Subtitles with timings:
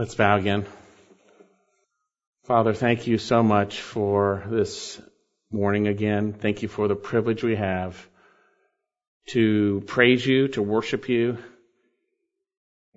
[0.00, 0.64] Let's bow again.
[2.44, 4.98] Father, thank you so much for this
[5.52, 6.32] morning again.
[6.32, 8.08] Thank you for the privilege we have
[9.32, 11.36] to praise you, to worship you,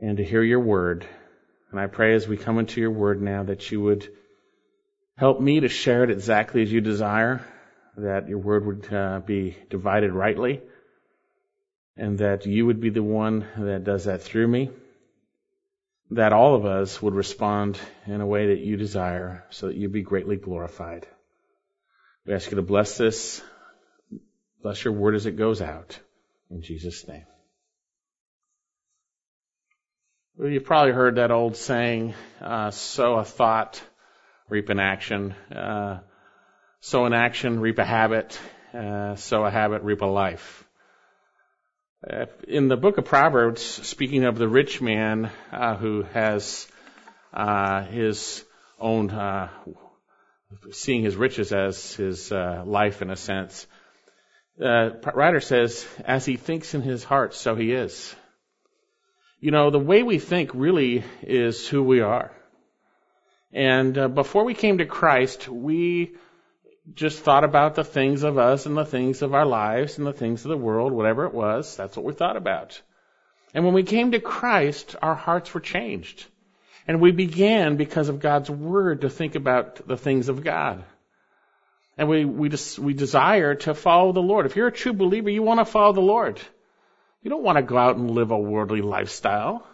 [0.02, 1.06] and to hear your word.
[1.72, 4.08] And I pray as we come into your word now that you would
[5.18, 7.46] help me to share it exactly as you desire,
[7.98, 10.62] that your word would uh, be divided rightly,
[11.98, 14.70] and that you would be the one that does that through me
[16.12, 19.90] that all of us would respond in a way that you desire so that you
[19.90, 21.08] be greatly glorified.
[22.26, 23.42] We ask you to bless this,
[24.62, 26.00] bless your word as it goes out.
[26.50, 27.26] In Jesus' name.
[30.38, 33.82] Well, you've probably heard that old saying, uh, sow a thought,
[34.50, 35.36] reap an action.
[35.52, 36.00] Uh,
[36.80, 38.40] sow an action, reap a habit.
[38.74, 40.64] Uh, sow a habit, reap a life.
[42.10, 46.68] Uh, in the book of Proverbs, speaking of the rich man uh, who has
[47.34, 48.44] uh, his
[48.78, 49.48] own, uh,
[50.72, 53.68] seeing his riches as his uh, life in a sense,
[54.58, 58.14] the writer says, as he thinks in his heart, so he is.
[59.40, 62.34] You know, the way we think really is who we are.
[63.54, 66.18] And uh, before we came to Christ, we
[66.94, 70.14] just thought about the things of us and the things of our lives and the
[70.14, 72.82] things of the world, whatever it was, that's what we thought about.
[73.54, 76.26] And when we came to Christ, our hearts were changed.
[76.88, 80.84] And we began, because of God's Word, to think about the things of God.
[81.98, 84.46] And we, we, des- we desire to follow the Lord.
[84.46, 86.42] If you're a true believer, you want to follow the Lord.
[87.22, 89.66] You don't want to go out and live a worldly lifestyle.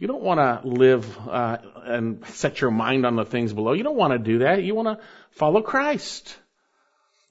[0.00, 3.74] You don't want to live uh, and set your mind on the things below.
[3.74, 4.62] You don't want to do that.
[4.62, 6.34] You want to follow Christ.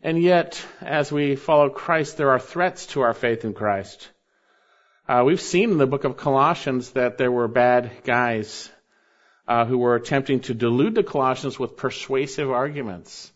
[0.03, 4.07] And yet, as we follow Christ, there are threats to our faith in Christ.
[5.07, 8.69] Uh, we've seen in the book of Colossians that there were bad guys
[9.47, 13.33] uh, who were attempting to delude the Colossians with persuasive arguments,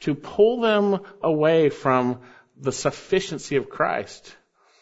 [0.00, 2.22] to pull them away from
[2.56, 4.34] the sufficiency of Christ,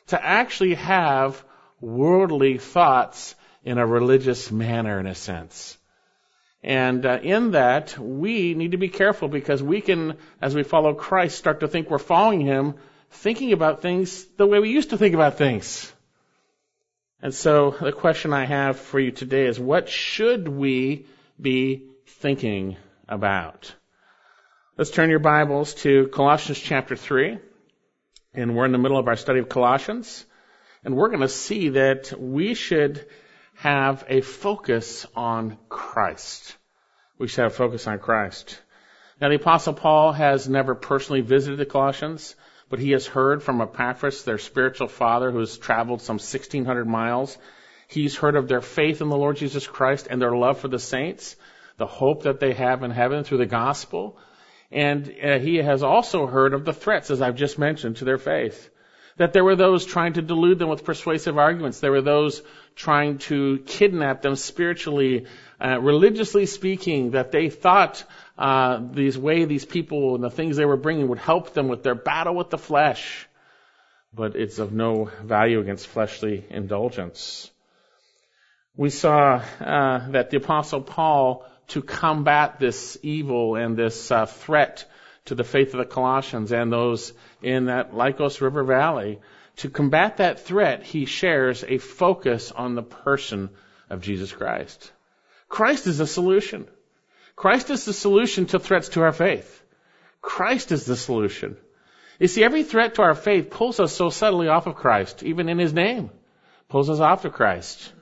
[0.06, 1.44] to actually have
[1.82, 5.78] worldly thoughts in a religious manner, in a sense.
[6.62, 10.94] And uh, in that, we need to be careful because we can, as we follow
[10.94, 12.74] Christ, start to think we're following Him,
[13.10, 15.92] thinking about things the way we used to think about things.
[17.20, 21.06] And so the question I have for you today is what should we
[21.40, 22.76] be thinking
[23.08, 23.74] about?
[24.76, 27.38] Let's turn your Bibles to Colossians chapter 3.
[28.34, 30.24] And we're in the middle of our study of Colossians.
[30.84, 33.06] And we're going to see that we should
[33.62, 36.56] have a focus on Christ.
[37.16, 38.60] We should have a focus on Christ.
[39.20, 42.34] Now the apostle Paul has never personally visited the Colossians,
[42.70, 47.38] but he has heard from Epaphras, their spiritual father, who has traveled some 1600 miles.
[47.86, 50.80] He's heard of their faith in the Lord Jesus Christ and their love for the
[50.80, 51.36] saints,
[51.76, 54.18] the hope that they have in heaven through the gospel.
[54.72, 58.18] And uh, he has also heard of the threats, as I've just mentioned, to their
[58.18, 58.70] faith.
[59.18, 61.78] That there were those trying to delude them with persuasive arguments.
[61.78, 62.42] There were those
[62.74, 65.26] trying to kidnap them spiritually,
[65.60, 68.04] uh, religiously speaking, that they thought
[68.38, 71.82] uh, these way these people and the things they were bringing would help them with
[71.82, 73.26] their battle with the flesh.
[74.14, 77.50] But it's of no value against fleshly indulgence.
[78.76, 84.84] We saw uh, that the Apostle Paul, to combat this evil and this uh, threat
[85.26, 87.12] to the faith of the Colossians and those
[87.42, 89.20] in that Lycus River Valley,
[89.56, 93.50] to combat that threat, he shares a focus on the person
[93.90, 94.92] of Jesus Christ.
[95.48, 96.66] Christ is the solution.
[97.36, 99.62] Christ is the solution to threats to our faith.
[100.20, 101.56] Christ is the solution.
[102.18, 105.48] You see, every threat to our faith pulls us so subtly off of Christ, even
[105.48, 106.10] in His name,
[106.68, 107.92] pulls us off of Christ.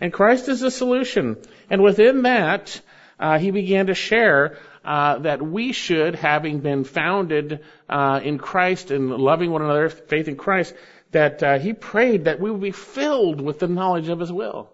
[0.00, 1.38] And Christ is the solution.
[1.70, 2.80] And within that,
[3.18, 8.90] uh, He began to share uh, that we should, having been founded uh, in Christ
[8.90, 10.74] and loving one another, faith in Christ,
[11.12, 14.70] that uh, he prayed that we would be filled with the knowledge of his will,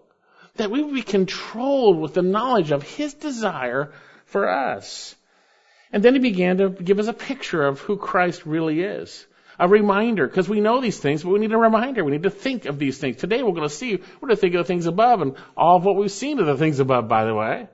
[0.55, 3.93] that we would be controlled with the knowledge of his desire
[4.25, 5.15] for us.
[5.93, 9.25] And then he began to give us a picture of who Christ really is.
[9.59, 12.03] A reminder, because we know these things, but we need a reminder.
[12.03, 13.17] We need to think of these things.
[13.17, 15.77] Today we're going to see, we're going to think of the things above and all
[15.77, 17.67] of what we've seen of the things above, by the way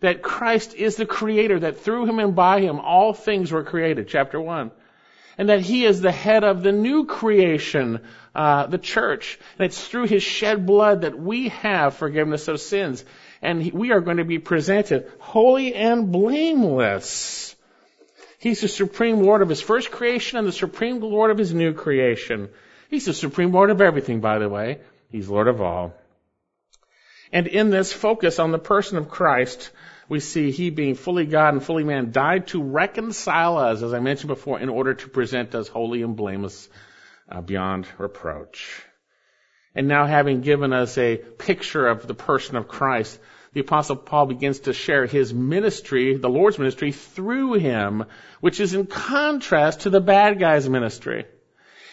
[0.00, 4.08] that Christ is the creator, that through him and by him all things were created,
[4.08, 4.70] chapter 1.
[5.38, 8.00] And that he is the head of the new creation,
[8.34, 9.38] uh, the church.
[9.58, 13.04] And it's through his shed blood that we have forgiveness of sins.
[13.40, 17.56] And we are going to be presented holy and blameless.
[18.38, 21.74] He's the supreme Lord of his first creation and the supreme Lord of his new
[21.74, 22.48] creation.
[22.88, 24.80] He's the supreme Lord of everything, by the way.
[25.10, 25.94] He's Lord of all.
[27.32, 29.70] And in this focus on the person of Christ,
[30.10, 34.00] we see he being fully God and fully man died to reconcile us, as I
[34.00, 36.68] mentioned before, in order to present us holy and blameless
[37.30, 38.82] uh, beyond reproach.
[39.72, 43.20] And now having given us a picture of the person of Christ,
[43.52, 48.04] the apostle Paul begins to share his ministry, the Lord's ministry, through him,
[48.40, 51.26] which is in contrast to the bad guy's ministry.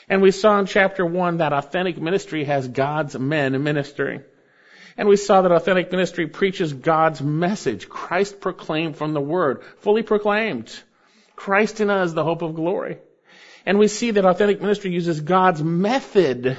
[0.10, 4.24] And we saw in chapter one that authentic ministry has God's men ministering.
[4.98, 10.02] And we saw that authentic ministry preaches God's message, Christ proclaimed from the Word, fully
[10.02, 10.76] proclaimed.
[11.36, 12.98] Christ in us, the hope of glory.
[13.64, 16.58] And we see that authentic ministry uses God's method,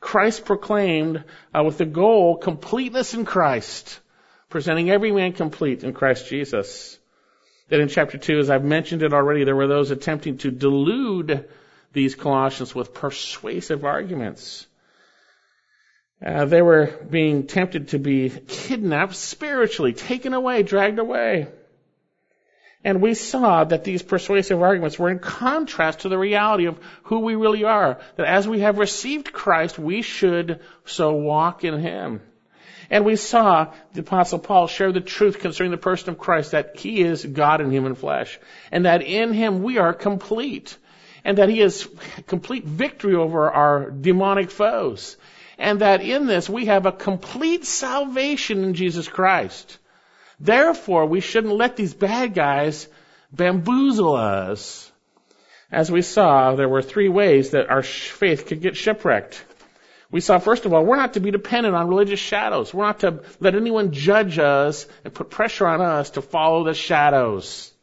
[0.00, 4.00] Christ proclaimed, uh, with the goal, completeness in Christ,
[4.48, 6.98] presenting every man complete in Christ Jesus.
[7.68, 11.48] That in chapter 2, as I've mentioned it already, there were those attempting to delude
[11.92, 14.66] these Colossians with persuasive arguments.
[16.24, 21.48] Uh, they were being tempted to be kidnapped spiritually, taken away, dragged away.
[22.84, 27.20] And we saw that these persuasive arguments were in contrast to the reality of who
[27.20, 27.98] we really are.
[28.16, 32.20] That as we have received Christ, we should so walk in Him.
[32.90, 36.76] And we saw the apostle Paul share the truth concerning the person of Christ, that
[36.76, 38.38] He is God in human flesh.
[38.70, 40.76] And that in Him we are complete.
[41.24, 41.88] And that He has
[42.26, 45.16] complete victory over our demonic foes
[45.58, 49.78] and that in this we have a complete salvation in Jesus Christ.
[50.40, 52.88] Therefore, we shouldn't let these bad guys
[53.32, 54.90] bamboozle us.
[55.70, 59.44] As we saw, there were three ways that our faith could get shipwrecked.
[60.10, 62.72] We saw, first of all, we're not to be dependent on religious shadows.
[62.72, 66.74] We're not to let anyone judge us and put pressure on us to follow the
[66.74, 67.73] shadows.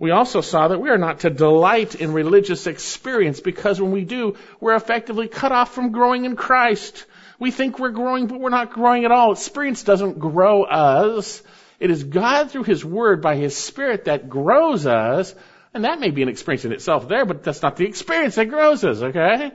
[0.00, 4.04] We also saw that we are not to delight in religious experience because when we
[4.04, 7.04] do, we're effectively cut off from growing in Christ.
[7.38, 9.32] We think we're growing, but we're not growing at all.
[9.32, 11.42] Experience doesn't grow us.
[11.78, 15.34] It is God through His Word by His Spirit that grows us.
[15.74, 18.46] And that may be an experience in itself there, but that's not the experience that
[18.48, 19.52] grows us, okay?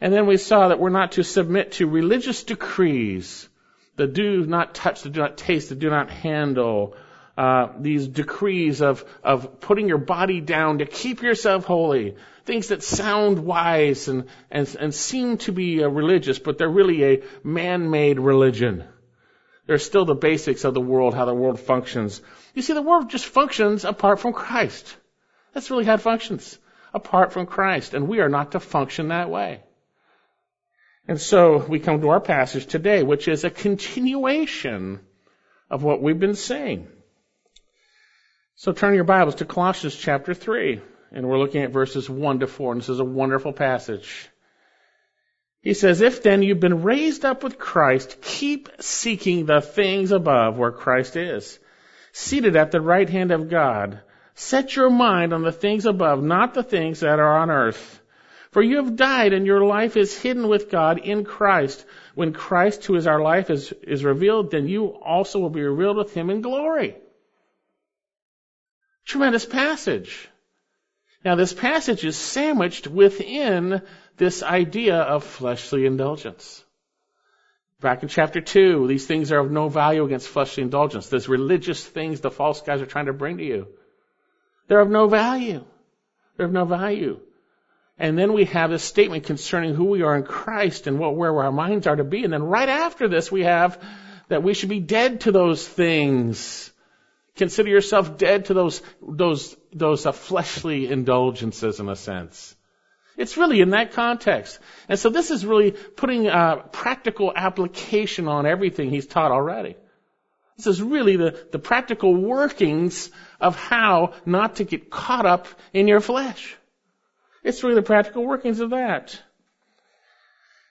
[0.00, 3.46] And then we saw that we're not to submit to religious decrees.
[3.96, 6.96] The do not touch, the do not taste, the do not handle,
[7.36, 12.82] uh, these decrees of of putting your body down to keep yourself holy, things that
[12.82, 18.18] sound wise and and, and seem to be uh, religious, but they're really a man-made
[18.18, 18.84] religion.
[19.66, 22.20] They're still the basics of the world, how the world functions.
[22.54, 24.96] You see, the world just functions apart from Christ.
[25.54, 26.58] That's really how it functions,
[26.92, 29.62] apart from Christ, and we are not to function that way.
[31.08, 35.00] And so we come to our passage today, which is a continuation
[35.70, 36.88] of what we've been saying.
[38.54, 42.46] So turn your Bibles to Colossians chapter 3, and we're looking at verses 1 to
[42.46, 44.28] 4, and this is a wonderful passage.
[45.62, 50.58] He says, If then you've been raised up with Christ, keep seeking the things above
[50.58, 51.58] where Christ is,
[52.12, 54.02] seated at the right hand of God.
[54.34, 58.02] Set your mind on the things above, not the things that are on earth.
[58.50, 61.86] For you have died and your life is hidden with God in Christ.
[62.14, 65.96] When Christ, who is our life, is, is revealed, then you also will be revealed
[65.96, 66.96] with him in glory.
[69.04, 70.28] Tremendous passage.
[71.24, 73.82] Now, this passage is sandwiched within
[74.16, 76.64] this idea of fleshly indulgence.
[77.80, 81.08] Back in chapter 2, these things are of no value against fleshly indulgence.
[81.08, 83.68] Those religious things the false guys are trying to bring to you.
[84.68, 85.64] They're of no value.
[86.36, 87.20] They're of no value.
[87.98, 91.42] And then we have this statement concerning who we are in Christ and what, where
[91.42, 92.24] our minds are to be.
[92.24, 93.80] And then right after this, we have
[94.28, 96.71] that we should be dead to those things
[97.36, 102.54] Consider yourself dead to those, those, those uh, fleshly indulgences in a sense.
[103.16, 104.58] It's really in that context.
[104.88, 109.76] And so this is really putting a practical application on everything he's taught already.
[110.56, 113.10] This is really the, the practical workings
[113.40, 116.56] of how not to get caught up in your flesh.
[117.42, 119.20] It's really the practical workings of that.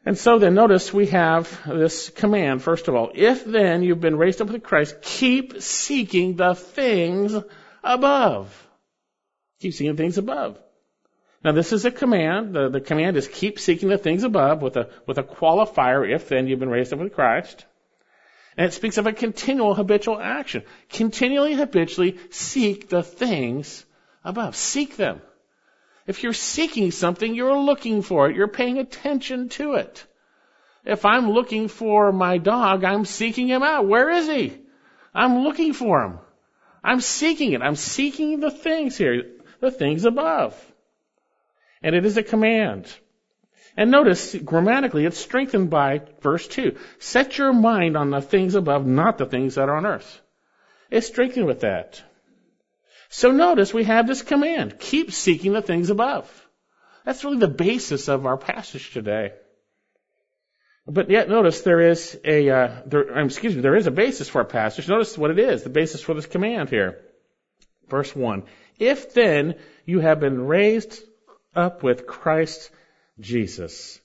[0.05, 3.12] And so then notice we have this command, first of all.
[3.13, 7.36] If then you've been raised up with Christ, keep seeking the things
[7.84, 8.67] above.
[9.60, 10.58] Keep seeking things above.
[11.43, 12.53] Now this is a command.
[12.53, 16.29] The, the command is keep seeking the things above with a, with a qualifier, if
[16.29, 17.65] then you've been raised up with Christ.
[18.58, 20.63] And it speaks of a continual habitual action.
[20.89, 23.86] Continually habitually seek the things
[24.24, 24.55] above.
[24.55, 25.22] Seek them.
[26.12, 28.36] If you're seeking something, you're looking for it.
[28.36, 30.06] You're paying attention to it.
[30.84, 33.88] If I'm looking for my dog, I'm seeking him out.
[33.88, 34.58] Where is he?
[35.15, 36.20] I'm looking for him.
[36.84, 37.62] I'm seeking it.
[37.62, 39.24] I'm seeking the things here,
[39.62, 40.53] the things above.
[41.82, 42.94] And it is a command.
[43.77, 46.77] And notice, grammatically, it's strengthened by verse 2.
[47.00, 50.20] Set your mind on the things above, not the things that are on earth.
[50.89, 52.03] It's strengthened with that.
[53.12, 54.80] So notice we have this command.
[54.80, 56.25] Keep seeking the things above.
[57.03, 59.34] That's really the basis of our passage today.
[60.88, 64.30] But yet, notice there is a, uh, there, um, excuse me, there is a basis
[64.30, 64.88] for our passage.
[64.88, 67.00] Notice what it is, the basis for this command here.
[67.89, 68.44] Verse 1.
[68.80, 70.98] If then you have been raised
[71.53, 72.72] up with Christ
[73.20, 74.00] Jesus,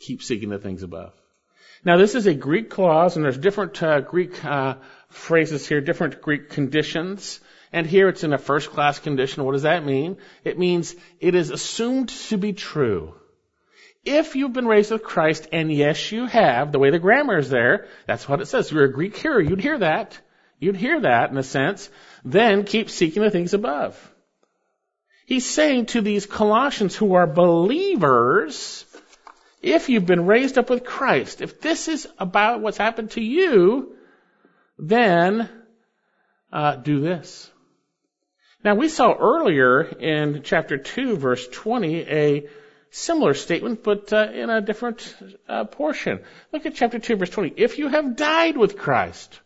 [0.00, 1.12] keep seeking the things above.
[1.84, 4.74] Now, this is a Greek clause, and there's different uh, Greek uh,
[5.10, 7.40] phrases here, different Greek conditions.
[7.72, 9.44] And here it's in a first class condition.
[9.44, 10.16] What does that mean?
[10.44, 13.14] It means it is assumed to be true
[14.08, 17.50] if you've been raised with Christ, and yes, you have, the way the grammar is
[17.50, 18.66] there, that's what it says.
[18.66, 20.18] If you're a Greek hearer, you'd hear that.
[20.58, 21.88] You'd hear that in a sense.
[22.24, 23.96] Then keep seeking the things above.
[25.26, 28.84] He's saying to these Colossians who are believers,
[29.60, 33.94] if you've been raised up with Christ, if this is about what's happened to you,
[34.78, 35.50] then
[36.50, 37.50] uh, do this.
[38.64, 42.48] Now we saw earlier in chapter 2 verse 20 a
[42.90, 45.14] Similar statement, but uh, in a different
[45.46, 46.20] uh, portion.
[46.52, 47.52] Look at chapter 2, verse 20.
[47.56, 49.40] If you have died with Christ,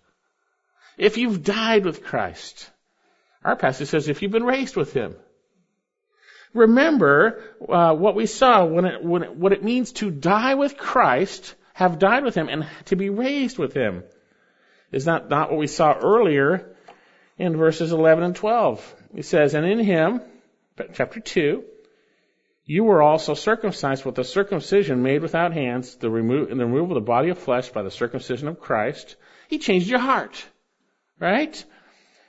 [0.96, 2.70] if you've died with Christ,
[3.44, 5.16] our passage says if you've been raised with Him.
[6.54, 10.76] Remember uh, what we saw when it, when it, what it means to die with
[10.76, 14.04] Christ, have died with Him, and to be raised with Him.
[14.92, 16.71] Is that not what we saw earlier
[17.42, 18.94] in verses 11 and 12?
[19.14, 20.20] He says, and in Him,
[20.94, 21.64] chapter 2,
[22.64, 27.02] you were also circumcised with a circumcision made without hands, the remo- the removal of
[27.02, 29.16] the body of flesh by the circumcision of Christ.
[29.48, 30.46] He changed your heart.
[31.18, 31.64] Right?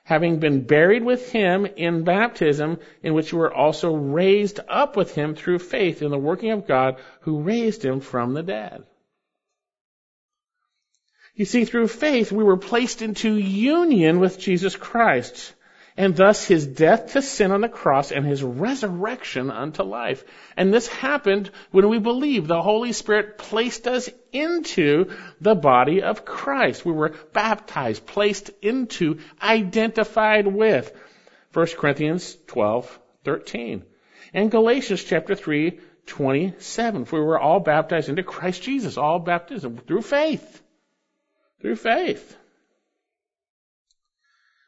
[0.04, 5.14] Having been buried with him in baptism, in which you were also raised up with
[5.14, 8.84] him through faith in the working of God who raised him from the dead.
[11.36, 15.54] You see, through faith, we were placed into union with Jesus Christ
[15.96, 20.24] and thus his death to sin on the cross and his resurrection unto life.
[20.58, 26.26] And this happened when we believed the Holy Spirit placed us into the body of
[26.26, 26.86] Christ.
[26.86, 30.92] We were baptized, placed into, identified with.
[31.54, 33.84] 1 Corinthians 12, 13.
[34.34, 37.06] And Galatians chapter 3, 27.
[37.06, 40.63] For we were all baptized into Christ Jesus, all baptism through faith.
[41.64, 42.38] Through faith.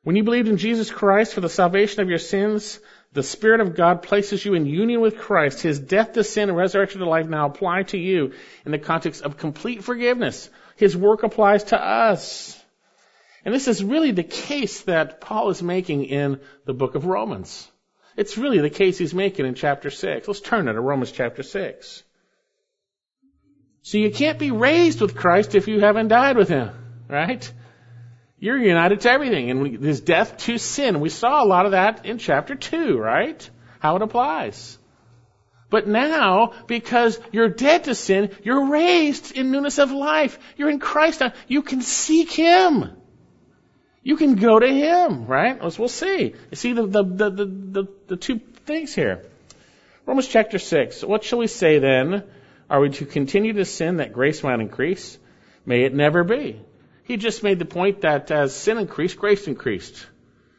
[0.04, 2.80] When you believed in Jesus Christ for the salvation of your sins,
[3.12, 5.62] the Spirit of God places you in union with Christ.
[5.62, 8.32] His death to sin and resurrection to life now apply to you
[8.66, 10.50] in the context of complete forgiveness.
[10.78, 12.58] His work applies to us.
[13.44, 17.70] And this is really the case that Paul is making in the book of Romans.
[18.16, 20.30] It's really the case he's making in chapter 6.
[20.30, 22.04] Let's turn to Romans chapter 6.
[23.82, 26.72] So you can't be raised with Christ if you haven't died with him,
[27.08, 27.52] right?
[28.40, 29.50] You're united to everything.
[29.50, 31.00] And there's death to sin.
[31.00, 33.50] We saw a lot of that in chapter 2, right?
[33.80, 34.78] How it applies.
[35.70, 40.38] But now, because you're dead to sin, you're raised in newness of life.
[40.58, 41.34] You're in Christ now.
[41.48, 42.92] You can seek Him.
[44.04, 45.60] You can go to Him, right?
[45.62, 46.36] As we'll see.
[46.52, 49.26] You see the, the, the, the, the two things here.
[50.06, 51.04] Romans chapter 6.
[51.04, 52.24] What shall we say then?
[52.70, 55.18] Are we to continue to sin that grace might increase?
[55.66, 56.62] May it never be.
[57.06, 60.06] He just made the point that as sin increased, grace increased.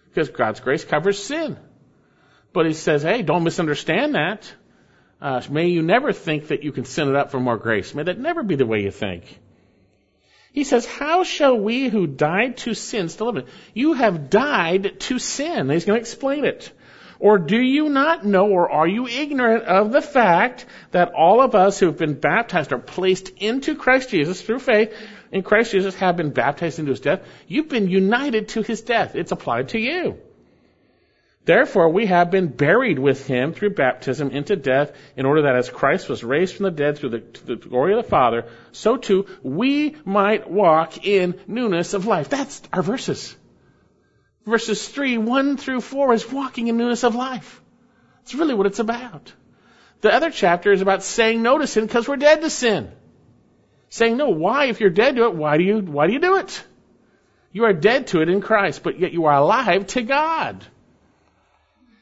[0.08, 1.58] Because God's grace covers sin.
[2.52, 4.50] But he says, hey, don't misunderstand that.
[5.20, 7.94] Uh, may you never think that you can sin it up for more grace.
[7.94, 9.40] May that never be the way you think.
[10.52, 13.44] He says, how shall we who died to sin still live?
[13.44, 13.48] it?
[13.74, 15.68] You have died to sin.
[15.68, 16.72] He's going to explain it.
[17.18, 21.54] Or do you not know or are you ignorant of the fact that all of
[21.54, 24.94] us who have been baptized are placed into Christ Jesus through faith
[25.32, 29.14] in Christ Jesus have been baptized into his death, you've been united to his death.
[29.14, 30.18] It's applied to you.
[31.44, 35.70] Therefore, we have been buried with him through baptism into death, in order that as
[35.70, 39.26] Christ was raised from the dead through the, the, glory of the Father, so too
[39.44, 42.28] we might walk in newness of life.
[42.28, 43.36] That's our verses.
[44.46, 47.60] Verses 3, 1 through 4 is walking in newness of life.
[48.22, 49.32] It's really what it's about.
[50.02, 52.92] The other chapter is about saying no to sin because we're dead to sin.
[53.88, 54.66] Saying, no, why?
[54.66, 56.64] If you're dead to it, why do you, why do you do it?
[57.52, 60.64] You are dead to it in Christ, but yet you are alive to God.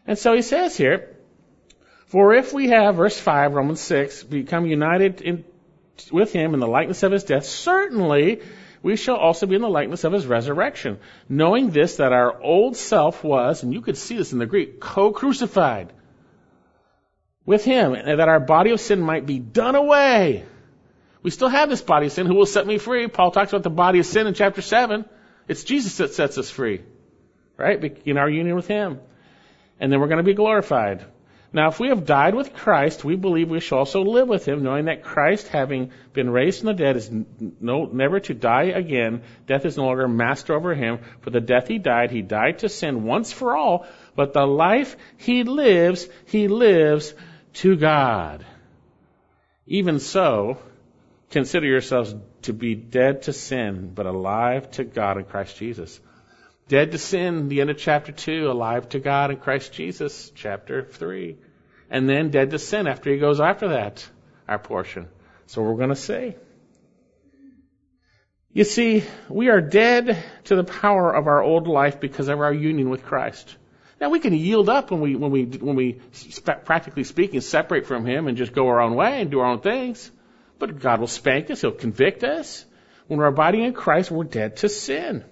[0.06, 1.16] And so he says here,
[2.06, 5.44] for if we have, verse 5, Romans 6, become united in,
[6.12, 8.40] with him in the likeness of his death, certainly
[8.84, 12.76] we shall also be in the likeness of his resurrection, knowing this, that our old
[12.76, 15.90] self was, and you could see this in the Greek, co-crucified
[17.46, 20.44] with him, and that our body of sin might be done away.
[21.22, 22.26] We still have this body of sin.
[22.26, 23.08] Who will set me free?
[23.08, 25.06] Paul talks about the body of sin in chapter 7.
[25.48, 26.82] It's Jesus that sets us free,
[27.56, 28.02] right?
[28.04, 29.00] In our union with him.
[29.80, 31.06] And then we're going to be glorified.
[31.54, 34.64] Now, if we have died with Christ, we believe we shall also live with him,
[34.64, 37.08] knowing that Christ, having been raised from the dead, is
[37.60, 39.22] no, never to die again.
[39.46, 40.98] Death is no longer master over him.
[41.20, 44.96] For the death he died, he died to sin once for all, but the life
[45.16, 47.14] he lives, he lives
[47.62, 48.44] to God.
[49.68, 50.58] Even so,
[51.30, 56.00] consider yourselves to be dead to sin, but alive to God in Christ Jesus.
[56.66, 60.82] Dead to sin, the end of chapter 2, alive to God in Christ Jesus, chapter
[60.82, 61.36] 3.
[61.94, 64.04] And then dead to sin after he goes after that,
[64.48, 65.06] our portion.
[65.46, 66.36] So we're going to say.
[68.52, 72.52] You see, we are dead to the power of our old life because of our
[72.52, 73.56] union with Christ.
[74.00, 76.00] Now we can yield up when we, when we, when we,
[76.64, 79.60] practically speaking, separate from Him and just go our own way and do our own
[79.60, 80.10] things.
[80.58, 81.60] But God will spank us.
[81.60, 82.64] He'll convict us.
[83.06, 85.24] When we're abiding in Christ, we're dead to sin.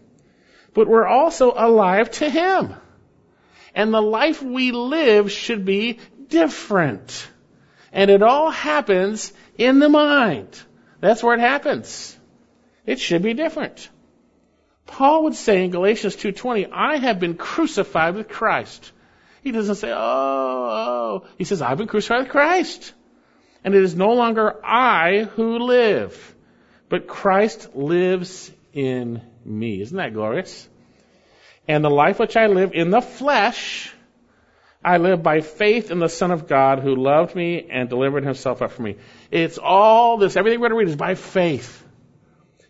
[0.74, 2.76] But we're also alive to Him.
[3.74, 5.98] And the life we live should be
[6.32, 7.28] different.
[7.92, 10.60] And it all happens in the mind.
[11.00, 12.18] That's where it happens.
[12.86, 13.88] It should be different.
[14.86, 18.92] Paul would say in Galatians 2:20, "I have been crucified with Christ."
[19.44, 22.92] He doesn't say, "Oh, oh." He says, "I've been crucified with Christ."
[23.64, 26.34] And it is no longer I who live,
[26.88, 29.80] but Christ lives in me.
[29.80, 30.68] Isn't that glorious?
[31.68, 33.92] And the life which I live in the flesh,
[34.84, 38.62] I live by faith in the Son of God who loved me and delivered himself
[38.62, 38.96] up for me.
[39.30, 41.84] It's all this, everything we're going to read is by faith.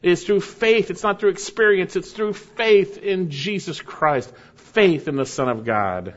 [0.02, 0.90] It is through faith.
[0.90, 1.96] It's not through experience.
[1.96, 4.32] It's through faith in Jesus Christ.
[4.56, 6.14] Faith in the Son of God.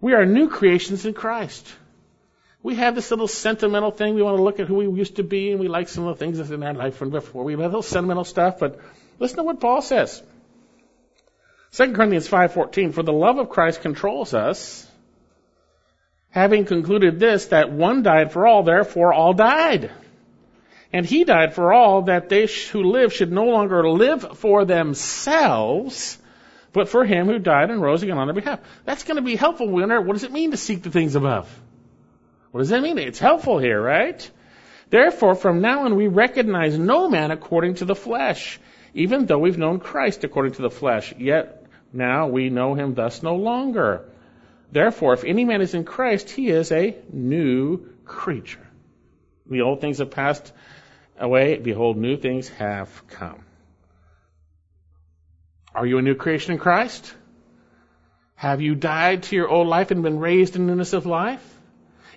[0.00, 1.66] We are new creations in Christ.
[2.62, 4.14] We have this little sentimental thing.
[4.14, 6.18] We want to look at who we used to be, and we like some of
[6.18, 7.44] the things that's in our life from before.
[7.44, 8.80] We have a little sentimental stuff, but
[9.18, 10.22] listen to what Paul says.
[11.74, 14.88] 2 Corinthians 5:14 For the love of Christ controls us,
[16.30, 19.90] having concluded this that one died for all, therefore all died.
[20.92, 26.16] And he died for all that they who live should no longer live for themselves,
[26.72, 28.60] but for him who died and rose again on their behalf.
[28.84, 29.68] That's going to be helpful.
[29.68, 31.50] winner what does it mean to seek the things above?
[32.52, 32.98] What does that mean?
[32.98, 34.30] It's helpful here, right?
[34.90, 38.60] Therefore, from now on, we recognize no man according to the flesh,
[38.94, 41.12] even though we've known Christ according to the flesh.
[41.18, 41.63] Yet
[41.94, 44.04] now we know him thus no longer.
[44.72, 48.66] Therefore, if any man is in Christ, he is a new creature.
[49.46, 50.52] The old things have passed
[51.18, 51.56] away.
[51.58, 53.44] Behold, new things have come.
[55.74, 57.14] Are you a new creation in Christ?
[58.34, 61.44] Have you died to your old life and been raised in newness of life?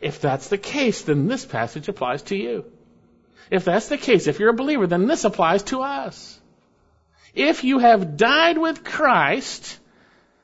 [0.02, 2.66] If that's the case, then this passage applies to you.
[3.50, 6.40] If that's the case, if you're a believer, then this applies to us.
[7.38, 9.80] If you have died with Christ,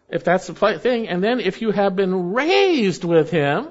[0.10, 3.70] if that's the thing, and then if you have been raised with Him,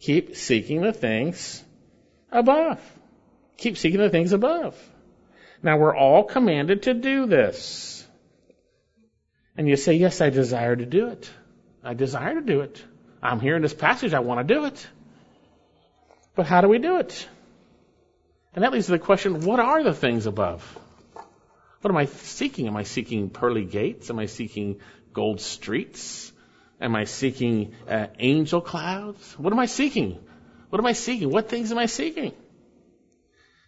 [0.00, 1.62] keep seeking the things
[2.32, 2.80] above.
[3.56, 4.76] Keep seeking the things above.
[5.62, 8.04] Now we're all commanded to do this.
[9.56, 11.30] And you say, yes, I desire to do it.
[11.84, 12.84] I desire to do it.
[13.22, 14.12] I'm here in this passage.
[14.12, 14.84] I want to do it.
[16.34, 17.28] But how do we do it?
[18.54, 20.78] And that leads to the question, what are the things above?
[21.80, 22.66] What am I seeking?
[22.66, 24.10] Am I seeking pearly gates?
[24.10, 24.80] Am I seeking
[25.12, 26.32] gold streets?
[26.80, 29.38] Am I seeking uh, angel clouds?
[29.38, 30.18] What am I seeking?
[30.70, 31.30] What am I seeking?
[31.30, 32.32] What things am I seeking?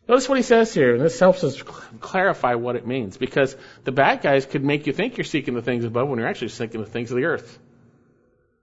[0.08, 1.62] Notice what he says here, and this helps us
[2.00, 5.60] clarify what it means, because the bad guys could make you think you're seeking the
[5.60, 7.58] things above when you're actually seeking the things of the earth.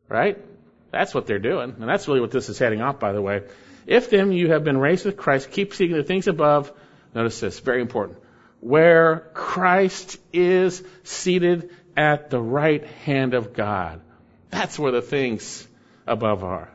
[0.09, 0.43] Right?
[0.91, 1.75] That's what they're doing.
[1.79, 3.43] And that's really what this is heading off, by the way.
[3.85, 6.71] If then you have been raised with Christ, keep seeking the things above.
[7.13, 8.17] Notice this, very important.
[8.65, 14.01] Where Christ is seated at the right hand of God.
[14.49, 15.67] That's where the things
[16.07, 16.71] above are.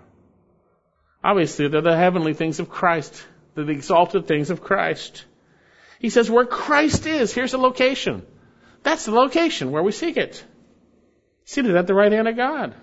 [1.25, 3.21] Obviously, they're the heavenly things of Christ.
[3.57, 5.25] The exalted things of Christ.
[5.99, 8.25] He says where Christ is, here's the location.
[8.85, 10.45] That's the location where we seek it.
[11.45, 12.77] Seated at the right hand of God.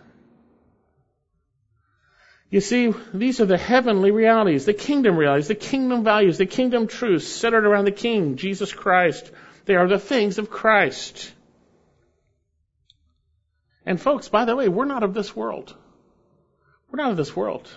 [2.50, 6.88] You see, these are the heavenly realities, the kingdom realities, the kingdom values, the kingdom
[6.88, 9.30] truths centered around the King, Jesus Christ.
[9.66, 11.34] They are the things of Christ.
[13.86, 15.76] And folks, by the way, we're not of this world.
[16.90, 17.70] We're not of this world.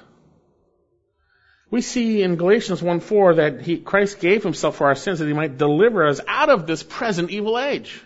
[1.70, 5.33] We see in Galatians 1:4 that he, Christ gave himself for our sins that he
[5.33, 8.00] might deliver us out of this present evil age.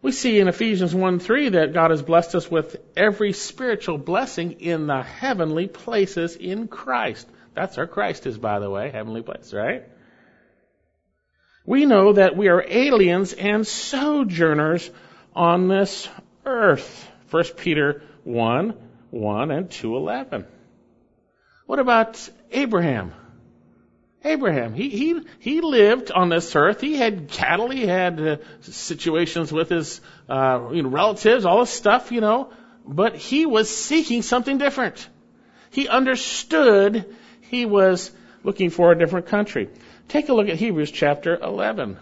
[0.00, 4.60] We see in Ephesians 1 3 that God has blessed us with every spiritual blessing
[4.60, 7.28] in the heavenly places in Christ.
[7.54, 9.84] That's where Christ is, by the way, heavenly place, right?
[11.66, 14.88] We know that we are aliens and sojourners
[15.34, 16.08] on this
[16.46, 17.10] earth.
[17.30, 18.74] 1 Peter 1
[19.10, 20.46] 1 and 2 11.
[21.66, 23.12] What about Abraham?
[24.24, 26.80] Abraham, he, he, he lived on this earth.
[26.80, 27.70] He had cattle.
[27.70, 32.52] He had uh, situations with his uh, you know, relatives, all this stuff, you know.
[32.84, 35.08] But he was seeking something different.
[35.70, 38.10] He understood he was
[38.42, 39.68] looking for a different country.
[40.08, 41.98] Take a look at Hebrews chapter 11.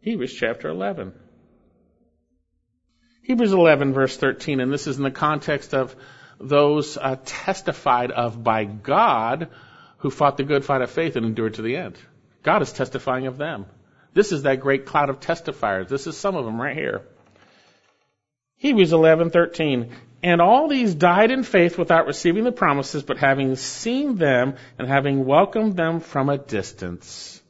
[0.00, 1.12] Hebrews chapter 11.
[3.22, 5.94] Hebrews 11 verse 13, and this is in the context of
[6.40, 9.50] those uh, testified of by God
[10.00, 11.96] who fought the good fight of faith and endured to the end.
[12.42, 13.66] God is testifying of them.
[14.12, 15.88] This is that great cloud of testifiers.
[15.88, 17.02] This is some of them right here.
[18.56, 19.90] Hebrews 11:13
[20.22, 24.86] and all these died in faith without receiving the promises but having seen them and
[24.86, 27.40] having welcomed them from a distance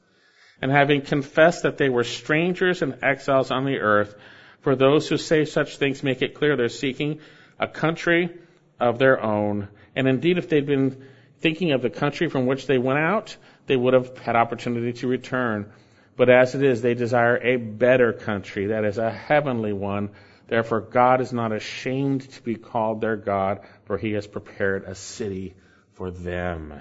[0.63, 4.15] and having confessed that they were strangers and exiles on the earth
[4.61, 7.19] for those who say such things make it clear they're seeking
[7.59, 8.31] a country
[8.79, 11.09] of their own and indeed if they'd been
[11.41, 15.09] thinking of the country from which they went out, they would have had opportunity to
[15.09, 15.73] return.
[16.17, 20.11] But as it is, they desire a better country, that is a heavenly one.
[20.49, 24.95] Therefore, God is not ashamed to be called their God, for he has prepared a
[24.95, 25.55] city
[25.95, 26.75] for them.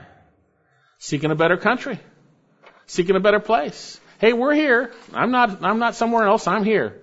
[0.97, 1.99] Seeking a better country.
[2.87, 4.01] Seeking a better place.
[4.17, 4.91] Hey, we're here.
[5.13, 6.47] I'm not, I'm not somewhere else.
[6.47, 6.99] I'm here.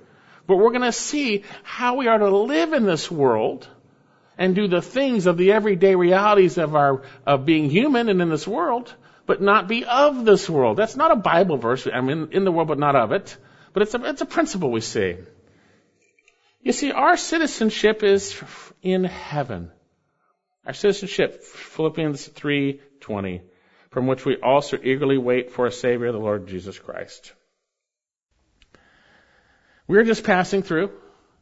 [0.47, 3.67] But we're going to see how we are to live in this world
[4.39, 8.29] and do the things of the everyday realities of our of being human and in
[8.29, 8.95] this world,
[9.27, 10.77] but not be of this world.
[10.77, 11.87] That's not a Bible verse.
[11.93, 13.37] I mean, in the world, but not of it.
[13.73, 15.17] But it's a, it's a principle we see.
[16.63, 18.43] You see, our citizenship is
[18.83, 19.71] in heaven.
[20.67, 23.43] Our citizenship, Philippians 3:20,
[23.91, 27.33] from which we also eagerly wait for a Savior, the Lord Jesus Christ.
[29.87, 30.91] We're just passing through.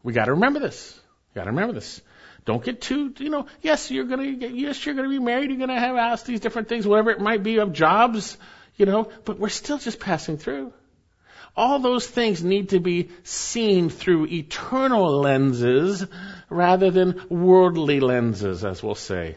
[0.03, 1.01] We got to remember this.
[1.35, 2.03] Got to remember this.
[2.45, 5.81] Don't get too, you know, yes, you're gonna, yes, you're gonna be married, you're gonna
[5.81, 8.37] have asked these different things, whatever it might be of jobs,
[8.77, 10.73] you know, but we're still just passing through.
[11.57, 16.05] All those things need to be seen through eternal lenses
[16.51, 19.37] rather than worldly lenses, as we'll say.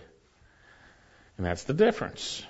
[1.38, 2.44] And that's the difference.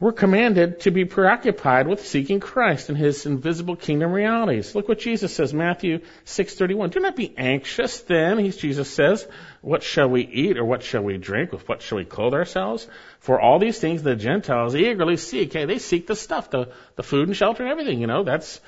[0.00, 4.72] We're commanded to be preoccupied with seeking Christ and His invisible kingdom realities.
[4.72, 6.92] Look what Jesus says, Matthew 6:31.
[6.92, 9.26] Do not be anxious then, he, Jesus says,
[9.60, 11.50] what shall we eat or what shall we drink?
[11.50, 12.86] With what shall we clothe ourselves?
[13.18, 15.52] For all these things the Gentiles eagerly seek.
[15.52, 18.60] Hey, they seek the stuff, the, the food and shelter and everything, you know, that's,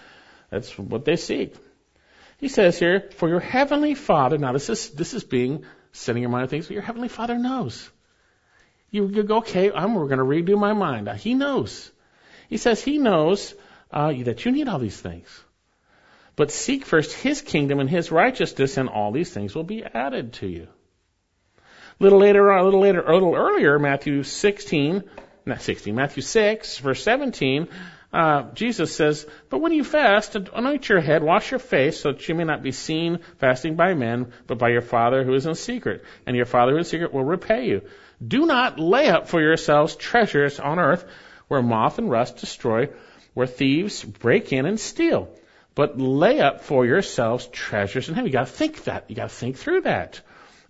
[0.51, 1.55] that's what they seek.
[2.39, 6.31] He says here, for your heavenly Father, now this is, this is being, setting your
[6.31, 7.89] mind on things, but your heavenly Father knows.
[8.91, 11.09] You, go, okay, I'm, we're going to redo my mind.
[11.09, 11.91] Uh, he knows.
[12.49, 13.55] He says he knows
[13.93, 15.29] uh, that you need all these things.
[16.37, 20.33] But seek first his kingdom and his righteousness, and all these things will be added
[20.35, 20.69] to you.
[21.59, 25.05] A little later, a little later, a little earlier, Matthew 16,
[25.45, 27.69] not 16, Matthew 6, verse 17,
[28.13, 32.29] uh, Jesus says, But when you fast, anoint your head, wash your face, so that
[32.29, 35.55] you may not be seen fasting by men, but by your Father who is in
[35.55, 36.05] secret.
[36.27, 37.83] And your Father who is in secret will repay you.
[38.27, 41.05] Do not lay up for yourselves treasures on earth
[41.47, 42.89] where moth and rust destroy,
[43.35, 45.29] where thieves break in and steal.
[45.75, 48.27] But lay up for yourselves treasures in heaven.
[48.27, 49.05] You gotta think that.
[49.09, 50.21] You gotta think through that.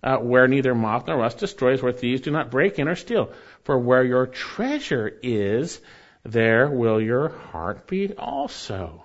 [0.03, 3.31] Uh, where neither moth nor rust destroys, where thieves do not break in or steal.
[3.63, 5.79] For where your treasure is,
[6.23, 9.03] there will your heart be also.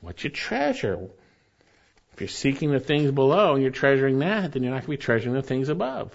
[0.00, 1.08] What you treasure.
[2.12, 5.00] If you're seeking the things below and you're treasuring that, then you're not going to
[5.00, 6.12] be treasuring the things above.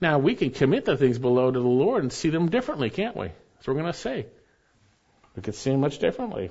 [0.00, 3.16] Now, we can commit the things below to the Lord and see them differently, can't
[3.16, 3.28] we?
[3.28, 4.26] That's what we're going to say.
[5.36, 6.50] We can see them much differently.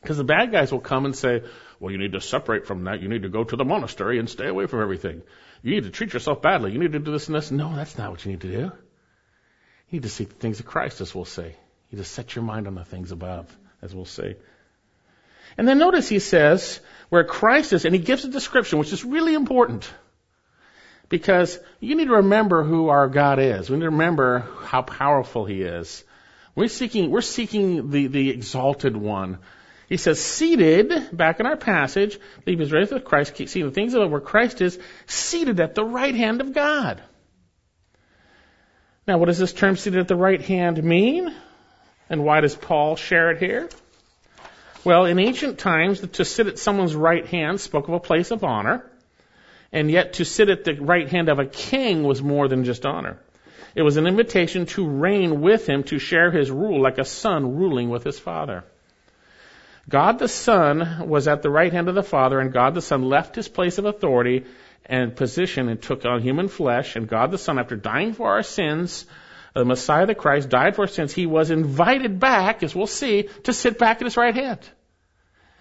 [0.00, 1.42] Because the bad guys will come and say,
[1.78, 3.00] well, you need to separate from that.
[3.00, 5.22] You need to go to the monastery and stay away from everything.
[5.62, 6.72] You need to treat yourself badly.
[6.72, 7.50] You need to do this and this.
[7.50, 8.58] No, that's not what you need to do.
[8.58, 8.72] You
[9.92, 11.56] need to seek the things of Christ, as we'll say.
[11.92, 14.34] You to set your mind on the things above, as we'll see.
[15.58, 19.04] And then notice he says, where Christ is, and he gives a description, which is
[19.04, 19.88] really important.
[21.10, 23.68] Because you need to remember who our God is.
[23.68, 26.02] We need to remember how powerful He is.
[26.54, 29.40] We're seeking, we're seeking the, the exalted one.
[29.90, 33.92] He says, seated, back in our passage, he was raised with Christ, seeing the things
[33.92, 37.02] of where Christ is, seated at the right hand of God.
[39.06, 41.34] Now, what does this term seated at the right hand mean?
[42.12, 43.70] And why does Paul share it here?
[44.84, 48.44] Well, in ancient times, to sit at someone's right hand spoke of a place of
[48.44, 48.84] honor,
[49.72, 52.84] and yet to sit at the right hand of a king was more than just
[52.84, 53.18] honor.
[53.74, 57.56] It was an invitation to reign with him, to share his rule like a son
[57.56, 58.64] ruling with his father.
[59.88, 63.02] God the Son was at the right hand of the Father, and God the Son
[63.02, 64.44] left his place of authority
[64.84, 66.94] and position and took on human flesh.
[66.94, 69.06] And God the Son, after dying for our sins,
[69.54, 71.12] the Messiah, the Christ, died for sins.
[71.12, 74.60] He was invited back, as we'll see, to sit back at his right hand.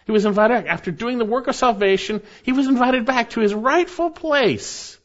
[0.06, 0.65] He was invited back.
[0.67, 4.97] After doing the work of salvation, he was invited back to his rightful place.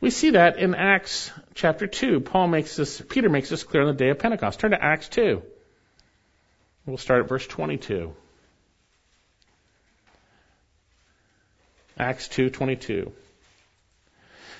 [0.00, 2.20] We see that in Acts chapter 2.
[2.20, 4.60] Paul makes this, Peter makes this clear on the day of Pentecost.
[4.60, 5.42] Turn to Acts 2.
[6.84, 8.14] We'll start at verse 22.
[11.98, 13.10] Acts 2:22.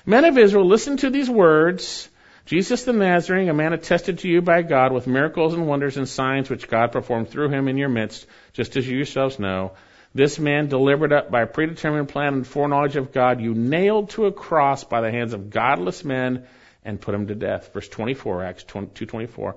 [0.05, 2.09] Men of Israel, listen to these words.
[2.47, 6.07] Jesus the Nazarene, a man attested to you by God with miracles and wonders and
[6.07, 9.73] signs which God performed through him in your midst, just as you yourselves know.
[10.15, 14.27] This man delivered up by a predetermined plan and foreknowledge of God, you nailed to
[14.27, 16.47] a cross by the hands of godless men
[16.85, 17.73] and put him to death.
[17.73, 19.55] Verse 24, Acts 2:24.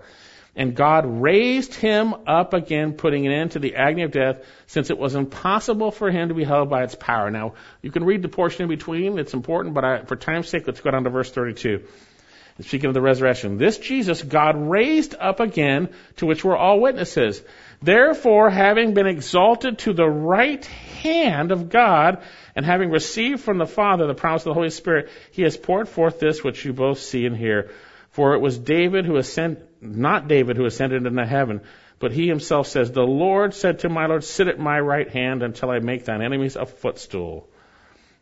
[0.57, 4.91] And God raised him up again, putting an end to the agony of death, since
[4.91, 7.31] it was impossible for him to be held by its power.
[7.31, 9.17] Now, you can read the portion in between.
[9.21, 11.85] It's important, but I, for time's sake, let's go down to verse 32.
[12.61, 17.43] Speaking of the resurrection, this Jesus God raised up again, to which we're all witnesses.
[17.83, 20.65] Therefore, having been exalted to the right
[21.03, 22.23] hand of God,
[22.55, 25.89] and having received from the Father the promise of the Holy Spirit, he has poured
[25.89, 27.71] forth this which you both see and hear.
[28.11, 31.61] For it was David who ascended, not David who ascended into heaven,
[32.01, 35.43] but he himself says, The Lord said to my Lord, Sit at my right hand
[35.43, 37.50] until I make thine enemies a footstool.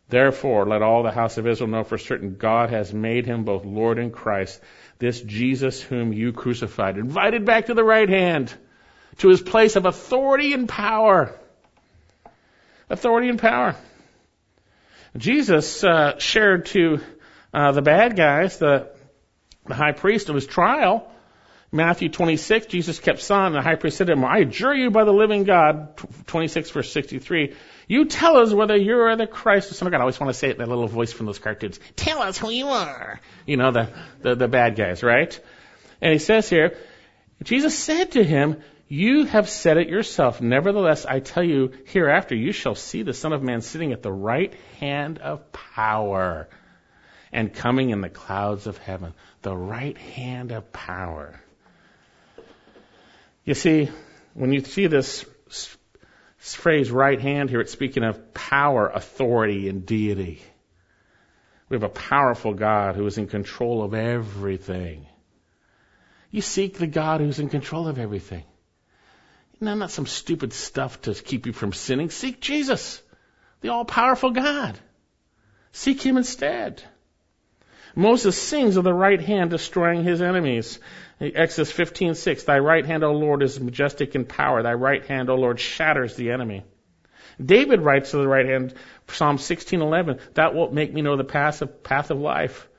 [0.09, 3.63] Therefore, let all the house of Israel know for certain God has made him both
[3.63, 4.59] Lord and Christ,
[4.97, 8.53] this Jesus whom you crucified, invited back to the right hand,
[9.19, 11.33] to his place of authority and power.
[12.89, 13.75] Authority and power.
[15.15, 16.99] Jesus uh, shared to
[17.53, 18.89] uh, the bad guys, the
[19.69, 21.09] the high priest of his trial.
[21.71, 25.03] Matthew 26, Jesus kept saying, the high priest said to him, I adjure you by
[25.03, 25.95] the living God,
[26.25, 27.53] 26 verse 63,
[27.89, 29.97] you tell us whether you are the Christ, the Son of oh God.
[29.97, 31.79] I always want to say it in that little voice from those cartoons.
[31.95, 33.19] Tell us who you are.
[33.47, 33.89] You know, the,
[34.21, 35.37] the, the bad guys, right?
[35.99, 36.77] And he says here,
[37.43, 40.39] Jesus said to him, you have said it yourself.
[40.39, 44.11] Nevertheless, I tell you, hereafter you shall see the Son of Man sitting at the
[44.11, 46.47] right hand of power
[47.31, 51.41] and coming in the clouds of heaven the right hand of power.
[53.45, 53.89] You see,
[54.35, 54.85] when you see
[56.39, 60.41] this phrase right hand here, it's speaking of power, authority, and deity.
[61.67, 65.05] We have a powerful God who is in control of everything.
[66.31, 68.43] You seek the God who's in control of everything.
[69.59, 72.09] No, not some stupid stuff to keep you from sinning.
[72.09, 73.01] Seek Jesus,
[73.61, 74.79] the all powerful God.
[75.73, 76.81] Seek Him instead.
[77.95, 80.79] Moses sings of the right hand destroying his enemies.
[81.21, 84.63] Exodus 15:6, Thy right hand, O Lord, is majestic in power.
[84.63, 86.63] Thy right hand, O Lord, shatters the enemy.
[87.43, 88.73] David writes to the right hand,
[89.07, 92.69] Psalm 16:11, That will make me know the path of, path of life.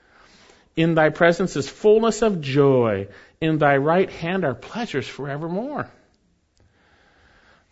[0.74, 3.08] In thy presence is fullness of joy.
[3.40, 5.90] In thy right hand are pleasures forevermore.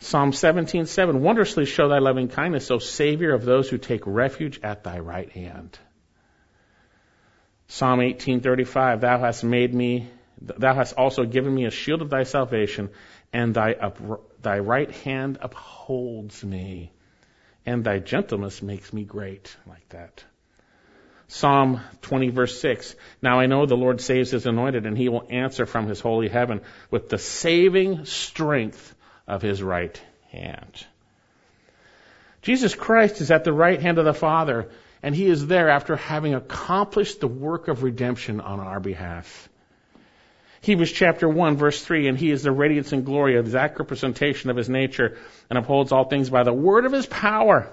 [0.00, 4.84] Psalm 17:7, Wondrously show thy loving kindness, O Savior of those who take refuge at
[4.84, 5.78] thy right hand.
[7.68, 10.08] Psalm 18:35 Thou hast made me
[10.40, 12.90] thou hast also given me a shield of thy salvation
[13.32, 13.98] and thy up,
[14.40, 16.92] thy right hand upholds me
[17.66, 20.24] and thy gentleness makes me great like that.
[21.26, 25.26] Psalm 20 verse 6 Now I know the Lord saves his anointed and he will
[25.28, 28.94] answer from his holy heaven with the saving strength
[29.26, 30.86] of his right hand.
[32.40, 34.70] Jesus Christ is at the right hand of the Father
[35.02, 39.48] and he is there after having accomplished the work of redemption on our behalf.
[40.60, 44.50] Hebrews chapter 1 verse 3, and he is the radiance and glory, of exact representation
[44.50, 45.16] of his nature,
[45.48, 47.70] and upholds all things by the word of his power.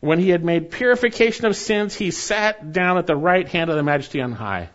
[0.00, 3.76] When he had made purification of sins, he sat down at the right hand of
[3.76, 4.68] the majesty on high.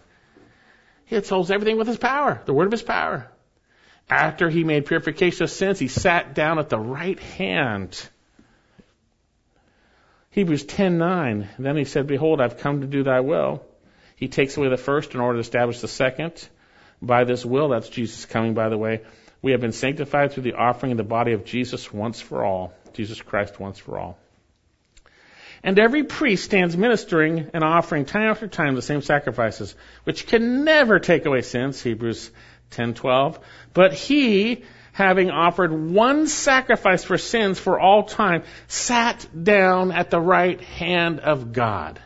[1.06, 3.28] He upholds everything with his power, the word of his power.
[4.10, 8.02] After he made purification of sins, he sat down at the right hand
[10.32, 11.50] Hebrews 10:9.
[11.60, 13.66] Then he said, "Behold, I've come to do thy will."
[14.16, 16.48] He takes away the first in order to establish the second.
[17.02, 19.02] By this will, that's Jesus coming, by the way,
[19.42, 22.74] we have been sanctified through the offering of the body of Jesus once for all.
[22.94, 24.18] Jesus Christ once for all.
[25.64, 30.64] And every priest stands ministering and offering time after time the same sacrifices, which can
[30.64, 32.32] never take away sins, Hebrews
[32.72, 33.40] 10:12.
[33.74, 40.20] But he having offered one sacrifice for sins for all time, sat down at the
[40.20, 42.00] right hand of God.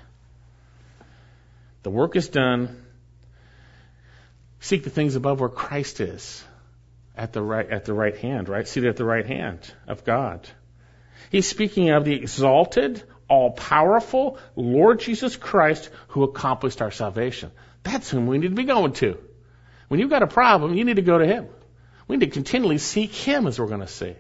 [1.83, 2.84] The work is done.
[4.65, 6.43] Seek the things above where Christ is
[7.15, 8.67] at the right, at the right hand, right?
[8.67, 10.49] Seated at the right hand of God.
[11.29, 17.51] He's speaking of the exalted, all powerful Lord Jesus Christ who accomplished our salvation.
[17.83, 19.19] That's whom we need to be going to.
[19.87, 21.47] When you've got a problem, you need to go to Him.
[22.07, 24.15] We need to continually seek Him, as we're going to see.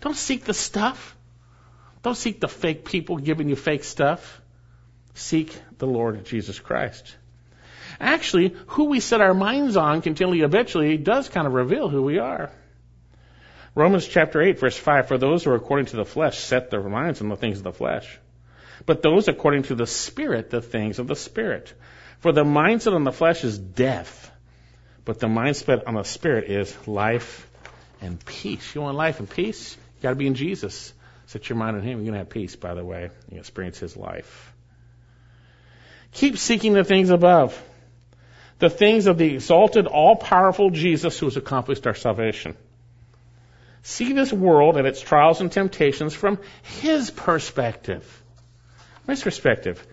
[0.00, 1.16] Don't seek the stuff.
[2.02, 4.40] Don't seek the fake people giving you fake stuff.
[5.14, 7.14] Seek the Lord Jesus Christ.
[8.00, 12.18] Actually, who we set our minds on continually habitually does kind of reveal who we
[12.18, 12.50] are.
[13.74, 16.82] Romans chapter 8, verse 5 For those who are according to the flesh set their
[16.82, 18.18] minds on the things of the flesh,
[18.86, 21.72] but those according to the Spirit, the things of the Spirit.
[22.20, 24.30] For the mindset on the flesh is death,
[25.04, 27.48] but the mindset on the Spirit is life
[28.00, 28.74] and peace.
[28.74, 29.76] You want life and peace?
[29.96, 30.92] You got to be in Jesus.
[31.26, 31.98] Set your mind on Him.
[31.98, 33.10] You're going to have peace, by the way.
[33.30, 34.52] You experience His life.
[36.12, 37.60] Keep seeking the things above,
[38.58, 42.56] the things of the exalted, all powerful Jesus who has accomplished our salvation.
[43.82, 48.22] See this world and its trials and temptations from His perspective.
[49.06, 49.86] His perspective.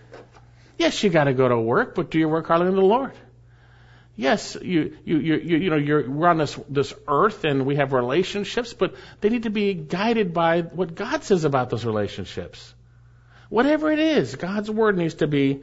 [0.78, 3.12] Yes, you got to go to work, but do your work heartily in the Lord.
[4.16, 7.92] Yes, you, you, you, you know, you're, we're on this, this earth and we have
[7.92, 12.74] relationships, but they need to be guided by what God says about those relationships.
[13.48, 15.62] Whatever it is, God's Word needs to be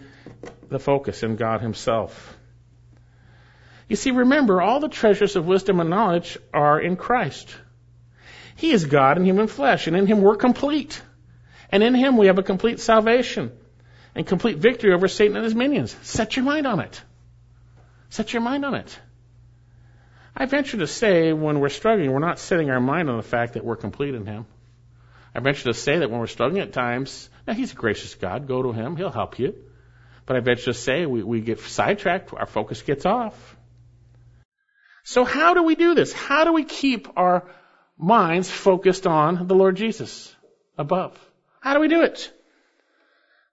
[0.69, 2.37] the focus in God Himself.
[3.91, 7.53] You see, remember, all the treasures of wisdom and knowledge are in Christ.
[8.55, 11.01] He is God in human flesh, and in Him we're complete.
[11.69, 13.51] And in Him we have a complete salvation
[14.15, 15.93] and complete victory over Satan and his minions.
[16.03, 17.01] Set your mind on it.
[18.07, 18.97] Set your mind on it.
[20.37, 23.55] I venture to say when we're struggling, we're not setting our mind on the fact
[23.55, 24.45] that we're complete in Him.
[25.35, 28.47] I venture to say that when we're struggling at times, now He's a gracious God.
[28.47, 28.95] Go to Him.
[28.95, 29.53] He'll help you.
[30.25, 32.33] But I venture to say we, we get sidetracked.
[32.33, 33.57] Our focus gets off.
[35.03, 36.13] So how do we do this?
[36.13, 37.43] How do we keep our
[37.97, 40.35] minds focused on the Lord Jesus
[40.77, 41.17] above?
[41.59, 42.31] How do we do it?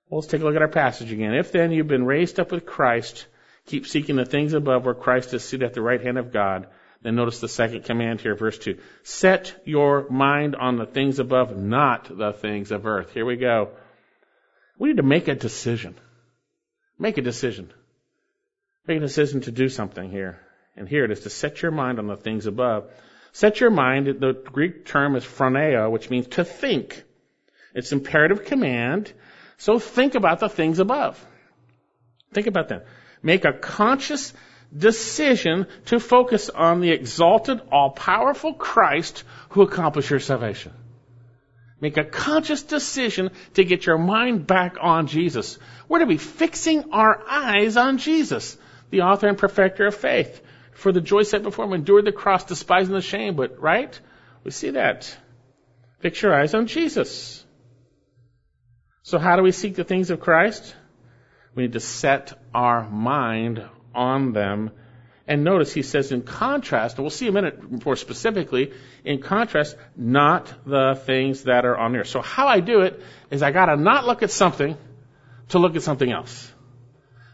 [0.08, 1.34] Well, let's take a look at our passage again.
[1.34, 3.26] If then you've been raised up with Christ,
[3.66, 6.68] keep seeking the things above where Christ is seated at the right hand of God.
[7.02, 8.78] Then notice the second command here, verse 2.
[9.02, 13.12] Set your mind on the things above, not the things of earth.
[13.12, 13.70] Here we go.
[14.78, 15.94] We need to make a decision.
[16.98, 17.72] Make a decision.
[18.86, 20.40] Make a decision to do something here.
[20.78, 22.88] And here it is to set your mind on the things above.
[23.32, 27.02] Set your mind, the Greek term is phroneo, which means to think.
[27.74, 29.12] It's imperative command.
[29.56, 31.24] So think about the things above.
[32.32, 32.86] Think about that.
[33.24, 34.32] Make a conscious
[34.76, 40.72] decision to focus on the exalted, all-powerful Christ who accomplished your salvation.
[41.80, 45.58] Make a conscious decision to get your mind back on Jesus.
[45.88, 48.56] We're to be fixing our eyes on Jesus,
[48.90, 50.40] the author and perfecter of faith.
[50.78, 53.34] For the joy set before him, endured the cross, despising the shame.
[53.34, 53.98] But, right?
[54.44, 55.12] We see that.
[55.98, 57.44] Fix your eyes on Jesus.
[59.02, 60.76] So how do we seek the things of Christ?
[61.56, 63.60] We need to set our mind
[63.92, 64.70] on them.
[65.26, 68.72] And notice he says in contrast, and we'll see a minute more specifically,
[69.04, 72.06] in contrast, not the things that are on earth.
[72.06, 74.76] So how I do it is I gotta not look at something
[75.48, 76.52] to look at something else.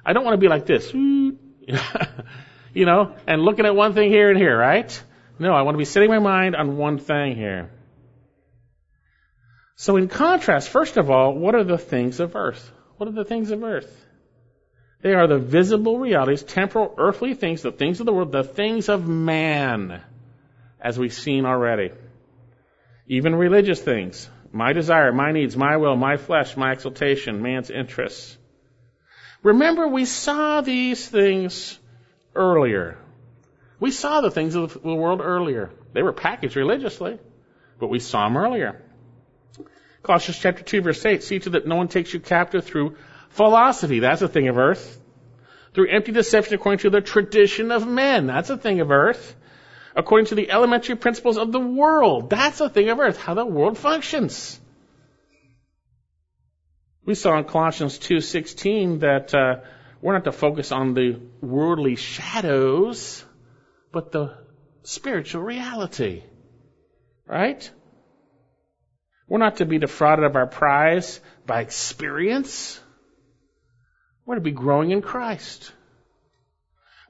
[0.03, 0.91] I don't want to be like this,
[2.75, 5.03] you know, and looking at one thing here and here, right?
[5.39, 7.71] No, I want to be setting my mind on one thing here.
[9.77, 12.71] So in contrast, first of all, what are the things of earth?
[12.97, 14.05] What are the things of earth?
[15.03, 18.89] They are the visible realities, temporal, earthly things, the things of the world, the things
[18.89, 20.01] of man,
[20.81, 21.93] as we've seen already.
[23.07, 24.29] Even religious things.
[24.51, 28.39] My desire, my needs, my will, my flesh, my exaltation, man's interests.
[29.43, 31.79] Remember, we saw these things
[32.35, 32.99] earlier.
[33.81, 35.71] We saw the things of the world earlier.
[35.93, 37.19] They were packaged religiously,
[37.79, 38.83] but we saw them earlier.
[40.03, 42.97] Colossians chapter 2 verse 8, see to that no one takes you captive through
[43.31, 44.01] philosophy.
[44.01, 45.01] That's a thing of earth.
[45.73, 48.27] Through empty deception according to the tradition of men.
[48.27, 49.35] That's a thing of earth.
[49.97, 52.31] According to the elementary principles of the world.
[52.31, 53.17] That's a thing of earth.
[53.17, 54.61] How the world functions.
[57.05, 59.57] We saw in Colossians 2.16 that uh,
[60.05, 63.25] we're not to focus on the worldly shadows,
[63.91, 64.37] but the
[64.83, 66.23] spiritual reality.
[67.27, 67.71] Right?
[69.27, 72.79] We're not to be defrauded of our prize by experience.
[74.27, 75.73] We're to be growing in Christ.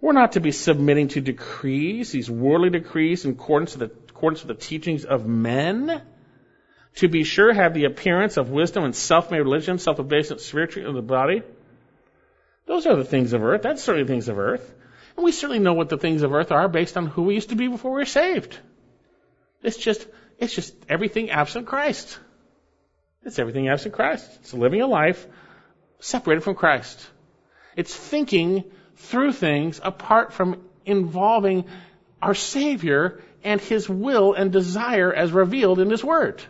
[0.01, 4.45] We're not to be submitting to decrees, these worldly decrees in accordance to the accordance
[4.45, 6.01] with the teachings of men,
[6.99, 11.03] to be sure have the appearance of wisdom and self-made religion, self-abasement, spiritual of the
[11.03, 11.42] body.
[12.67, 13.62] Those are the things of earth.
[13.62, 14.73] That's certainly things of earth.
[15.17, 17.51] And we certainly know what the things of earth are based on who we used
[17.51, 18.59] to be before we were saved.
[19.62, 20.07] It's just,
[20.39, 22.19] it's just everything absent Christ.
[23.23, 24.29] It's everything absent Christ.
[24.41, 25.27] It's living a life
[26.01, 27.07] separated from Christ.
[27.77, 28.65] It's thinking
[28.97, 31.65] through things apart from involving
[32.21, 36.43] our Savior and His will and desire as revealed in His Word.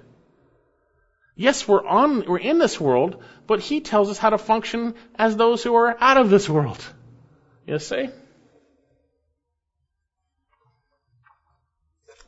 [1.37, 5.37] Yes, we're on, we're in this world, but He tells us how to function as
[5.37, 6.85] those who are out of this world.
[7.67, 8.11] You see?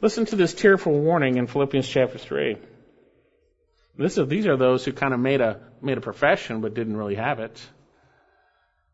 [0.00, 2.56] Listen to this tearful warning in Philippians chapter 3.
[3.96, 6.96] This is, these are those who kind of made a, made a profession but didn't
[6.96, 7.60] really have it.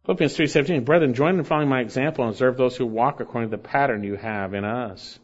[0.04, 3.56] Philippians 3.17, Brethren, join in following my example and observe those who walk according to
[3.56, 5.18] the pattern you have in us.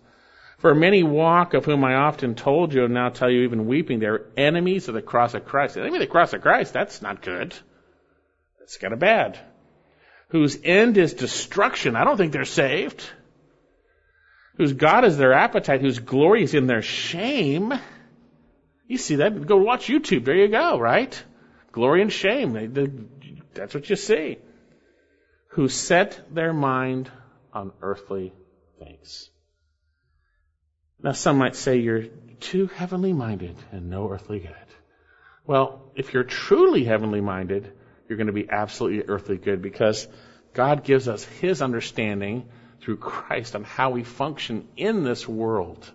[0.59, 4.01] For many walk, of whom I often told you, and now tell you even weeping,
[4.01, 5.75] they're enemies of the cross of Christ.
[5.75, 7.55] The enemy of the cross of Christ, that's not good.
[8.59, 9.39] That's kind of bad.
[10.31, 11.95] Whose end is destruction.
[11.95, 13.09] I don't think they're saved.
[14.57, 17.73] Whose God is their appetite, whose glory is in their shame.
[18.89, 19.47] You see that?
[19.47, 20.25] Go watch YouTube.
[20.25, 21.23] There you go, right?
[21.71, 23.39] Glory and shame.
[23.55, 24.39] That's what you see.
[25.51, 27.11] Who set their mind
[27.53, 28.33] on earthly
[28.81, 29.31] things.
[31.03, 32.07] Now, some might say you're
[32.41, 34.55] too heavenly minded and no earthly good.
[35.47, 37.73] Well, if you're truly heavenly minded,
[38.09, 40.09] you're going to be absolutely earthly good because
[40.55, 42.49] God gives us His understanding
[42.81, 45.91] through Christ on how we function in this world,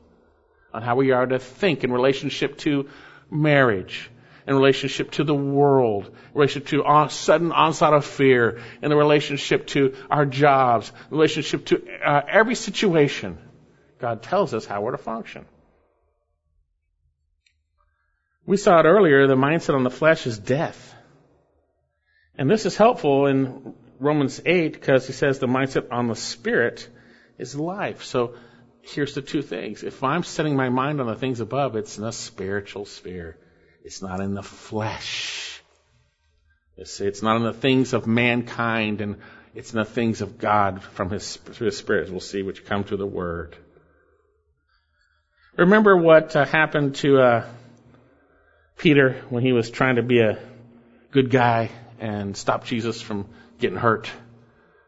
[0.73, 2.89] on how we are to think in relationship to
[3.29, 4.09] marriage,
[4.47, 9.67] in relationship to the world, in relationship to sudden onslaught of fear, in the relationship
[9.67, 13.37] to our jobs, relationship to uh, every situation.
[14.03, 15.45] God tells us how we're to function.
[18.45, 20.93] We saw it earlier, the mindset on the flesh is death.
[22.37, 26.89] And this is helpful in Romans 8 because he says the mindset on the spirit
[27.37, 28.03] is life.
[28.03, 28.35] So
[28.81, 29.83] here's the two things.
[29.83, 33.37] If I'm setting my mind on the things above, it's in a spiritual sphere.
[33.85, 35.61] It's not in the flesh.
[36.75, 39.21] It's not in the things of mankind and
[39.55, 42.11] it's in the things of God from his, through his spirit.
[42.11, 43.55] We'll see which come to the word.
[45.55, 47.45] Remember what uh, happened to uh,
[48.75, 50.39] Peter when he was trying to be a
[51.11, 53.27] good guy and stop Jesus from
[53.59, 54.09] getting hurt?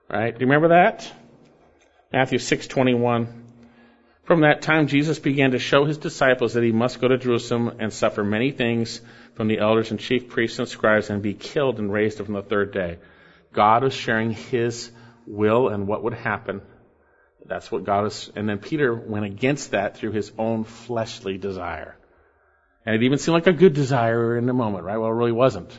[0.09, 0.33] Right?
[0.33, 1.11] Do you remember that?
[2.11, 3.27] Matthew 6:21.
[4.23, 7.75] From that time Jesus began to show his disciples that he must go to Jerusalem
[7.77, 9.01] and suffer many things
[9.35, 12.33] from the elders and chief priests and scribes and be killed and raised up on
[12.33, 12.97] the third day.
[13.53, 14.91] God was sharing his
[15.27, 16.63] will and what would happen
[17.47, 18.31] that's what God is.
[18.35, 21.95] And then Peter went against that through his own fleshly desire.
[22.85, 24.97] And it even seemed like a good desire in the moment, right?
[24.97, 25.71] Well, it really wasn't.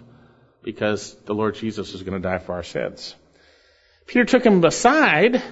[0.63, 3.15] Because the Lord Jesus was going to die for our sins.
[4.07, 5.43] Peter took him aside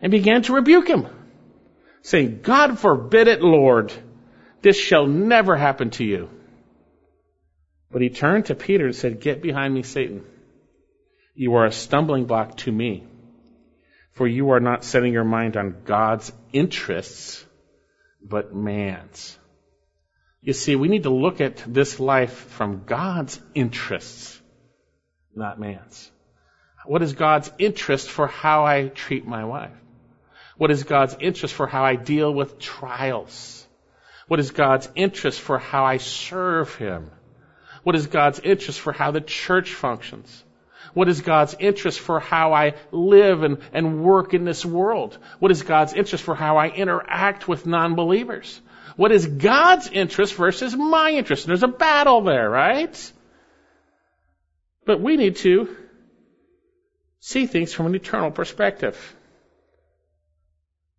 [0.00, 1.06] and began to rebuke him,
[2.02, 3.92] saying, God forbid it, Lord.
[4.60, 6.30] This shall never happen to you.
[7.90, 10.24] But he turned to Peter and said, Get behind me, Satan.
[11.34, 13.04] You are a stumbling block to me
[14.14, 17.44] for you are not setting your mind on God's interests,
[18.22, 19.38] but man's.
[20.40, 24.40] You see, we need to look at this life from God's interests,
[25.34, 26.10] not man's.
[26.86, 29.76] What is God's interest for how I treat my wife?
[30.56, 33.66] What is God's interest for how I deal with trials?
[34.28, 37.10] What is God's interest for how I serve Him?
[37.82, 40.44] What is God's interest for how the church functions?
[40.94, 45.18] What is God's interest for how I live and, and work in this world?
[45.40, 48.60] What is God's interest for how I interact with non-believers?
[48.96, 51.44] What is God's interest versus my interest?
[51.44, 53.12] And there's a battle there, right?
[54.86, 55.76] But we need to
[57.18, 59.16] see things from an eternal perspective.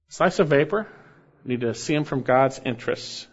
[0.09, 0.87] Slice of vapor,
[1.45, 3.27] we need to see them from God's interests.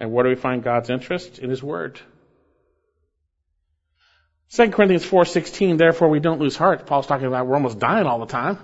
[0.00, 1.38] And where do we find God's interest?
[1.38, 2.00] In His Word.
[4.54, 6.84] 2 Corinthians 4.16, therefore we don't lose heart.
[6.84, 8.58] Paul's talking about we're almost dying all the time,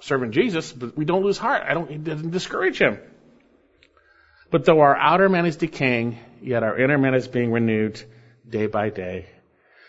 [0.00, 1.62] serving Jesus, but we don't lose heart.
[1.66, 2.98] I don't, it doesn't discourage him.
[4.50, 8.02] But though our outer man is decaying, yet our inner man is being renewed
[8.46, 9.26] day by day.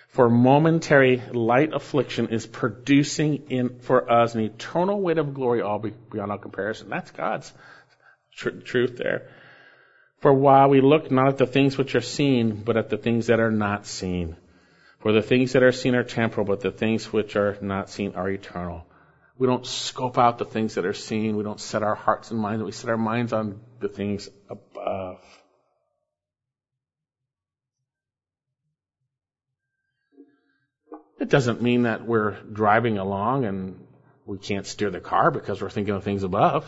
[0.07, 5.79] For momentary light affliction is producing in, for us an eternal weight of glory all
[5.79, 6.87] beyond all comparison.
[6.87, 7.51] That's God's
[8.33, 9.29] tr- truth there.
[10.21, 13.27] For while we look not at the things which are seen, but at the things
[13.27, 14.37] that are not seen.
[14.99, 18.15] For the things that are seen are temporal, but the things which are not seen
[18.15, 18.85] are eternal.
[19.37, 21.37] We don't scope out the things that are seen.
[21.37, 22.63] We don't set our hearts and minds.
[22.63, 25.21] We set our minds on the things above.
[31.19, 33.85] It doesn't mean that we're driving along and
[34.25, 36.63] we can't steer the car because we're thinking of things above.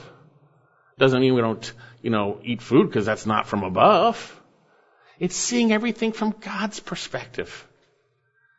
[0.95, 1.71] It Doesn't mean we don't,
[2.01, 4.39] you know, eat food because that's not from above.
[5.19, 7.67] It's seeing everything from God's perspective.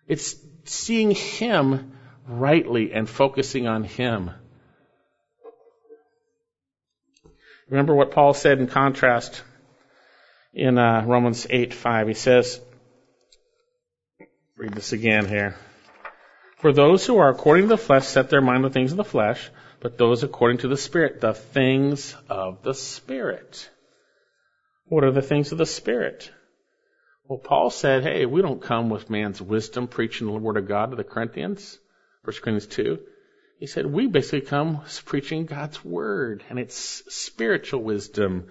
[0.06, 1.92] It's seeing Him
[2.26, 4.30] rightly and focusing on Him.
[7.68, 9.42] Remember what Paul said in contrast
[10.52, 12.08] in uh, Romans 8 5.
[12.08, 12.60] He says,
[14.56, 15.56] read this again here.
[16.58, 19.04] For those who are according to the flesh set their mind on things of the
[19.04, 23.70] flesh, but those according to the Spirit, the things of the Spirit.
[24.84, 26.30] What are the things of the Spirit?
[27.30, 30.90] Well, Paul said, hey, we don't come with man's wisdom preaching the Word of God
[30.90, 31.78] to the Corinthians.
[32.24, 32.98] 1 Corinthians 2.
[33.60, 36.74] He said, we basically come preaching God's Word, and it's
[37.14, 38.48] spiritual wisdom.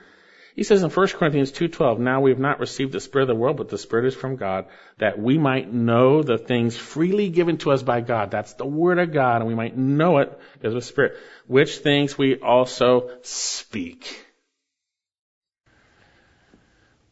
[0.56, 3.42] He says in 1 Corinthians 2.12, Now we have not received the Spirit of the
[3.42, 4.68] world, but the Spirit is from God,
[4.98, 8.32] that we might know the things freely given to us by God.
[8.32, 11.18] That's the Word of God, and we might know it because of the Spirit,
[11.48, 14.26] which things we also speak.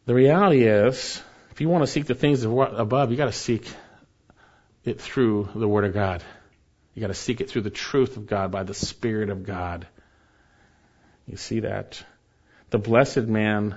[0.06, 1.22] The reality is,
[1.58, 3.68] if you want to seek the things above, you got to seek
[4.84, 6.22] it through the Word of God.
[6.94, 9.88] You got to seek it through the truth of God by the Spirit of God.
[11.26, 12.00] You see that?
[12.70, 13.74] The blessed man,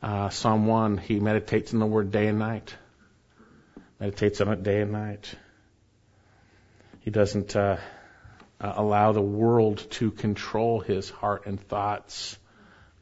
[0.00, 2.72] uh, Psalm 1, he meditates on the Word day and night.
[3.98, 5.34] Meditates on it day and night.
[7.00, 7.78] He doesn't uh,
[8.60, 12.38] uh, allow the world to control his heart and thoughts,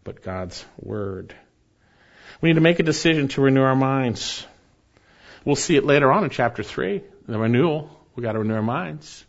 [0.05, 1.35] but God's Word.
[2.41, 4.47] We need to make a decision to renew our minds.
[5.45, 7.91] We'll see it later on in chapter 3, the renewal.
[8.15, 9.25] We've got to renew our minds.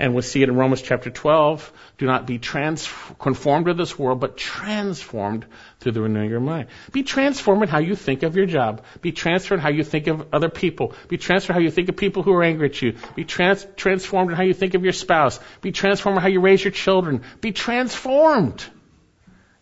[0.00, 1.72] And we'll see it in Romans chapter 12.
[1.98, 5.44] Do not be trans- conformed to this world, but transformed
[5.80, 6.68] through the renewing of your mind.
[6.92, 8.84] Be transformed in how you think of your job.
[9.00, 10.94] Be transformed in how you think of other people.
[11.08, 12.94] Be transformed in how you think of people who are angry at you.
[13.16, 15.40] Be trans- transformed in how you think of your spouse.
[15.62, 17.22] Be transformed in how you raise your children.
[17.40, 18.64] Be transformed.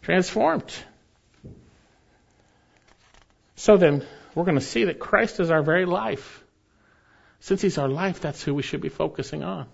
[0.02, 0.70] Transformed.
[3.56, 6.44] So then, we're going to see that Christ is our very life.
[7.40, 9.66] Since He's our life, that's who we should be focusing on.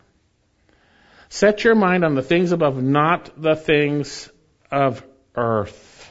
[1.28, 4.30] Set your mind on the things above, not the things
[4.70, 5.04] of
[5.34, 6.10] earth.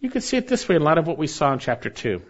[0.00, 2.20] You can see it this way a lot of what we saw in chapter 2.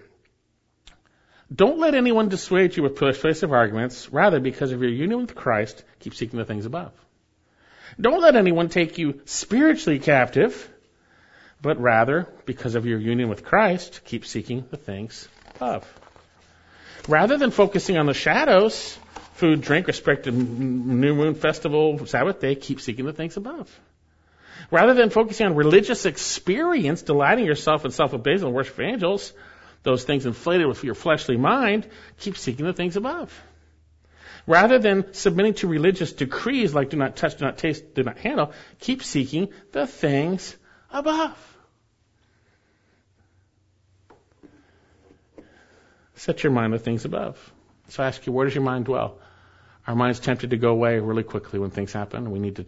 [1.54, 4.12] Don't let anyone dissuade you with persuasive arguments.
[4.12, 6.92] Rather, because of your union with Christ, keep seeking the things above.
[8.00, 10.70] Don't let anyone take you spiritually captive
[11.60, 15.86] but rather, because of your union with Christ, keep seeking the things above.
[17.08, 18.98] Rather than focusing on the shadows,
[19.34, 23.70] food, drink, respect new moon festival, Sabbath day, keep seeking the things above.
[24.70, 29.32] Rather than focusing on religious experience, delighting yourself in self-abasement and worship of angels,
[29.82, 31.86] those things inflated with your fleshly mind,
[32.18, 33.32] keep seeking the things above.
[34.46, 38.18] Rather than submitting to religious decrees like do not touch, do not taste, do not
[38.18, 40.56] handle, keep seeking the things
[40.90, 41.56] above.
[46.14, 47.52] Set your mind on things above.
[47.88, 49.18] So I ask you, where does your mind dwell?
[49.86, 52.30] Our mind's tempted to go away really quickly when things happen.
[52.30, 52.66] We need to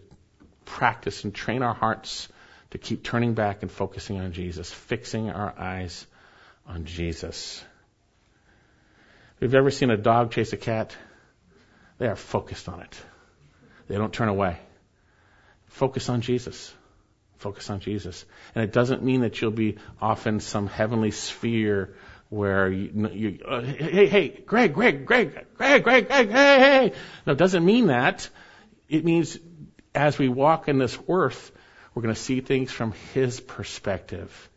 [0.64, 2.28] practice and train our hearts
[2.70, 6.06] to keep turning back and focusing on Jesus, fixing our eyes
[6.66, 7.64] on Jesus.
[9.36, 10.94] If you've ever seen a dog chase a cat,
[11.98, 13.00] they are focused on it.
[13.88, 14.58] They don't turn away.
[15.68, 16.72] Focus on Jesus.
[17.38, 18.24] Focus on Jesus.
[18.54, 21.94] And it doesn't mean that you'll be off in some heavenly sphere
[22.30, 26.92] where you, you uh, hey, hey, Greg, Greg, Greg, Greg, Greg, Greg, hey, hey.
[27.26, 28.28] No, it doesn't mean that.
[28.88, 29.38] It means
[29.94, 31.52] as we walk in this earth,
[31.94, 34.50] we're going to see things from His perspective.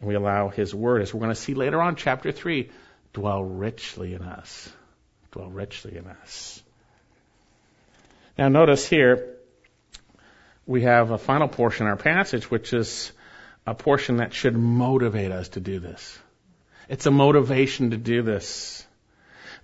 [0.00, 2.70] And we allow His Word, as we're going to see later on, chapter 3,
[3.12, 4.70] dwell richly in us.
[5.32, 6.62] Dwell richly in us.
[8.36, 9.37] Now notice here,
[10.68, 13.10] we have a final portion in our passage, which is
[13.66, 16.18] a portion that should motivate us to do this.
[16.90, 18.86] It's a motivation to do this.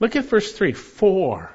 [0.01, 0.73] Look at verse 3.
[0.73, 1.53] For,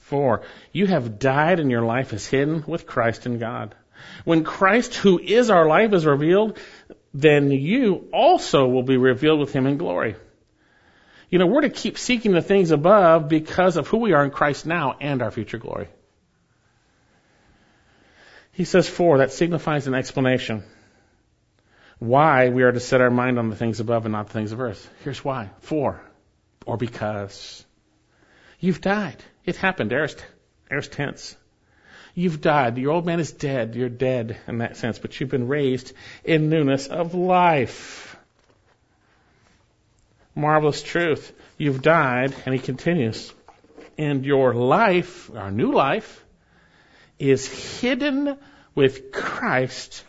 [0.00, 3.76] for, you have died and your life is hidden with Christ in God.
[4.24, 6.58] When Christ, who is our life, is revealed,
[7.14, 10.16] then you also will be revealed with him in glory.
[11.30, 14.32] You know, we're to keep seeking the things above because of who we are in
[14.32, 15.88] Christ now and our future glory.
[18.52, 20.62] He says for, that signifies an explanation
[21.98, 24.52] why we are to set our mind on the things above and not the things
[24.52, 24.90] of earth.
[25.04, 25.50] Here's why.
[25.60, 26.02] For,
[26.66, 27.64] or because.
[28.58, 29.22] You've died.
[29.44, 29.92] It happened.
[29.92, 30.24] Aorist,
[30.68, 31.36] There's tense.
[32.14, 32.76] You've died.
[32.76, 33.74] Your old man is dead.
[33.74, 35.92] You're dead in that sense, but you've been raised
[36.24, 38.16] in newness of life.
[40.34, 41.32] Marvelous truth.
[41.56, 43.32] You've died, and he continues.
[43.96, 46.21] And your life, our new life,
[47.30, 47.46] is
[47.80, 48.36] hidden
[48.74, 50.04] with Christ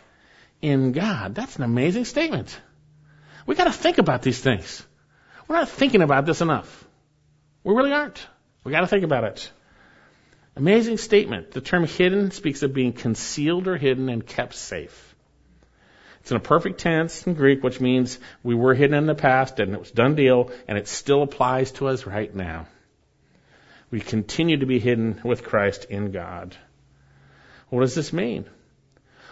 [0.60, 1.34] in God.
[1.34, 2.60] That's an amazing statement.
[3.46, 4.84] We got to think about these things.
[5.46, 6.84] We're not thinking about this enough.
[7.62, 8.26] We really aren't.
[8.64, 9.52] We got to think about it.
[10.56, 11.52] Amazing statement.
[11.52, 15.14] The term hidden speaks of being concealed or hidden and kept safe.
[16.20, 19.60] It's in a perfect tense in Greek, which means we were hidden in the past
[19.60, 22.66] and it was done deal, and it still applies to us right now.
[23.90, 26.56] We continue to be hidden with Christ in God.
[27.74, 28.44] What does this mean?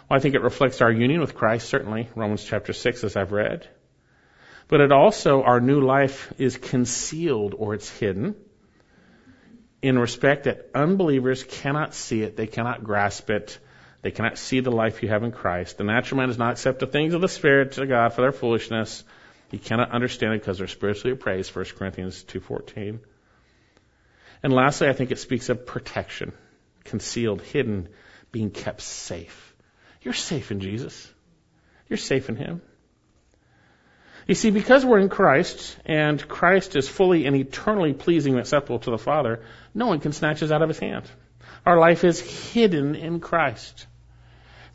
[0.08, 3.32] Well, I think it reflects our union with Christ, certainly, Romans chapter 6, as I've
[3.32, 3.68] read.
[4.66, 8.34] But it also, our new life is concealed or it's hidden
[9.82, 13.58] in respect that unbelievers cannot see it, they cannot grasp it,
[14.02, 15.78] they cannot see the life you have in Christ.
[15.78, 18.32] The natural man does not accept the things of the Spirit to God for their
[18.32, 19.04] foolishness.
[19.50, 22.98] He cannot understand it because they're spiritually appraised, 1 Corinthians 2.14.
[24.42, 26.32] And lastly, I think it speaks of protection,
[26.84, 27.88] concealed, hidden,
[28.32, 29.54] being kept safe.
[30.02, 31.12] You're safe in Jesus.
[31.88, 32.62] You're safe in Him.
[34.26, 38.78] You see, because we're in Christ, and Christ is fully and eternally pleasing and acceptable
[38.80, 39.42] to the Father,
[39.74, 41.04] no one can snatch us out of his hand.
[41.66, 43.86] Our life is hidden in Christ.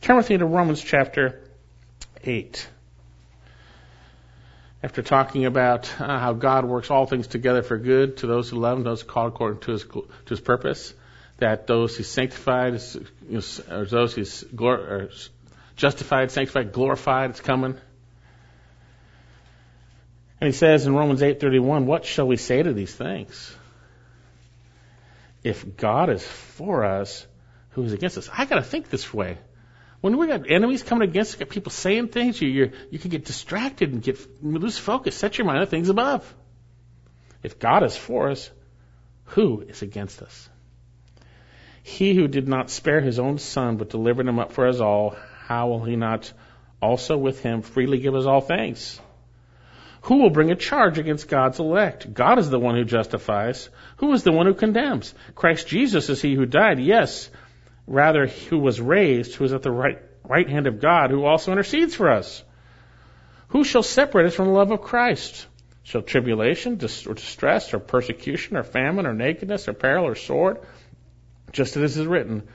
[0.01, 1.41] Turn with me to Romans chapter
[2.23, 2.69] 8.
[4.83, 8.57] After talking about uh, how God works all things together for good to those who
[8.57, 10.93] love him, those called according to his, to his purpose,
[11.37, 12.81] that those he's sanctified,
[13.29, 15.29] you know, or those he's glor-
[15.75, 17.77] justified, sanctified, glorified, it's coming.
[20.39, 23.55] And he says in Romans 8:31, "What shall we say to these things?
[25.43, 27.25] If God is for us,
[27.71, 29.37] who is against us?" I got to think this way.
[30.01, 33.09] When we got enemies coming against us, got people saying things, you you you can
[33.09, 35.15] get distracted and get lose focus.
[35.15, 36.33] Set your mind on things above.
[37.41, 38.49] If God is for us,
[39.25, 40.49] who is against us?
[41.87, 45.15] He who did not spare his own son, but delivered him up for us all,
[45.45, 46.33] how will he not
[46.81, 48.99] also with him freely give us all things?
[50.01, 52.13] Who will bring a charge against God's elect?
[52.13, 53.69] God is the one who justifies.
[53.97, 55.15] Who is the one who condemns?
[55.33, 57.29] Christ Jesus is he who died, yes,
[57.87, 61.53] rather who was raised, who is at the right, right hand of God, who also
[61.53, 62.43] intercedes for us.
[63.47, 65.47] Who shall separate us from the love of Christ?
[65.83, 70.59] Shall tribulation, or distress, or persecution, or famine, or nakedness, or peril, or sword?
[71.51, 72.47] Just as it is written,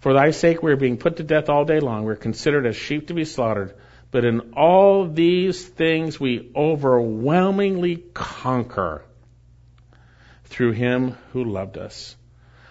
[0.00, 2.04] For thy sake we are being put to death all day long.
[2.04, 3.74] We are considered as sheep to be slaughtered.
[4.10, 9.04] But in all these things we overwhelmingly conquer
[10.44, 12.16] through him who loved us.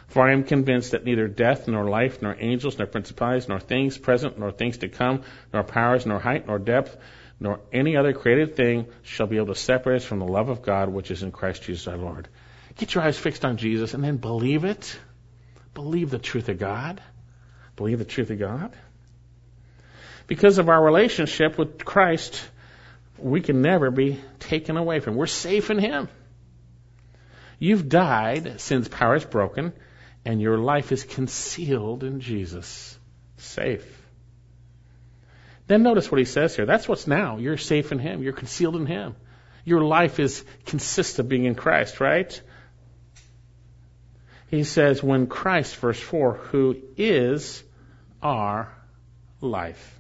[0.08, 3.98] For I am convinced that neither death, nor life, nor angels, nor principalities, nor things
[3.98, 6.96] present, nor things to come, nor powers, nor height, nor depth,
[7.40, 10.62] nor any other created thing shall be able to separate us from the love of
[10.62, 12.30] God which is in Christ Jesus our Lord.
[12.78, 14.98] Get your eyes fixed on Jesus and then believe it.
[15.76, 17.00] Believe the truth of God.
[17.76, 18.76] Believe the truth of God
[20.28, 22.42] because of our relationship with Christ,
[23.18, 25.16] we can never be taken away from.
[25.16, 26.10] We're safe in Him.
[27.60, 29.74] You've died, sin's power is broken,
[30.26, 32.98] and your life is concealed in Jesus.
[33.38, 33.86] Safe.
[35.68, 36.66] Then notice what he says here.
[36.66, 37.38] That's what's now.
[37.38, 38.22] You're safe in Him.
[38.22, 39.16] You're concealed in Him.
[39.64, 42.40] Your life is consists of being in Christ, right?
[44.48, 47.64] He says, when Christ, verse 4, who is
[48.22, 48.72] our
[49.42, 50.00] life.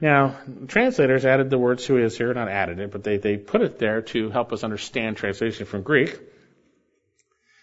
[0.00, 3.60] Now, translators added the word who is here, not added it, but they, they put
[3.60, 6.18] it there to help us understand translation from Greek.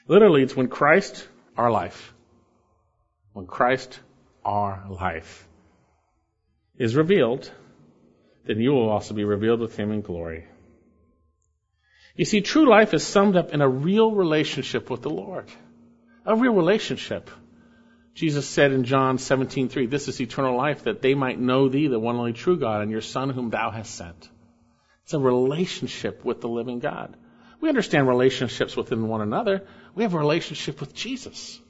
[0.07, 1.27] Literally, it's when Christ,
[1.57, 2.13] our life,
[3.33, 3.99] when Christ,
[4.45, 5.47] our life,
[6.77, 7.51] is revealed,
[8.45, 10.45] then you will also be revealed with him in glory.
[12.17, 15.49] You see, true life is summed up in a real relationship with the Lord.
[16.25, 17.29] A real relationship.
[18.15, 21.99] Jesus said in John 17:3, "This is eternal life, that they might know thee, the
[21.99, 24.29] one only true God, and your Son whom thou hast sent."
[25.03, 27.15] It's a relationship with the living God.
[27.61, 29.67] We understand relationships within one another.
[29.93, 31.61] We have a relationship with Jesus.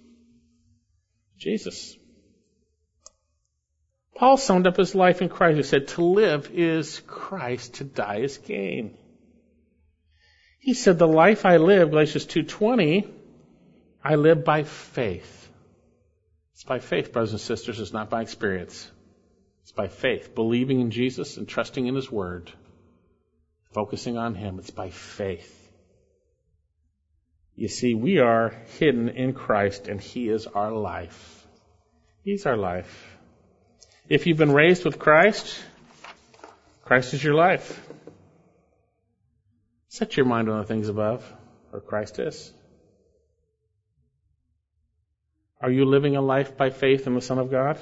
[1.38, 1.98] Jesus.
[4.16, 5.58] Paul summed up his life in Christ.
[5.58, 8.98] He said, "To live is Christ; to die is gain."
[10.68, 13.07] He said, "The life I live," Galatians 2:20,
[14.03, 15.49] "I live by faith."
[16.51, 17.80] It's by faith, brothers and sisters.
[17.80, 18.91] It's not by experience.
[19.61, 22.51] It's by faith, believing in Jesus and trusting in His Word,
[23.72, 24.59] focusing on Him.
[24.59, 25.72] It's by faith.
[27.55, 31.47] You see, we are hidden in Christ and He is our life.
[32.26, 33.18] He's our life.
[34.09, 35.63] If you've been raised with Christ,
[36.84, 37.86] Christ is your life.
[39.98, 41.26] Set your mind on the things above,
[41.72, 42.54] where Christ is.
[45.60, 47.80] Are you living a life by faith in the Son of God?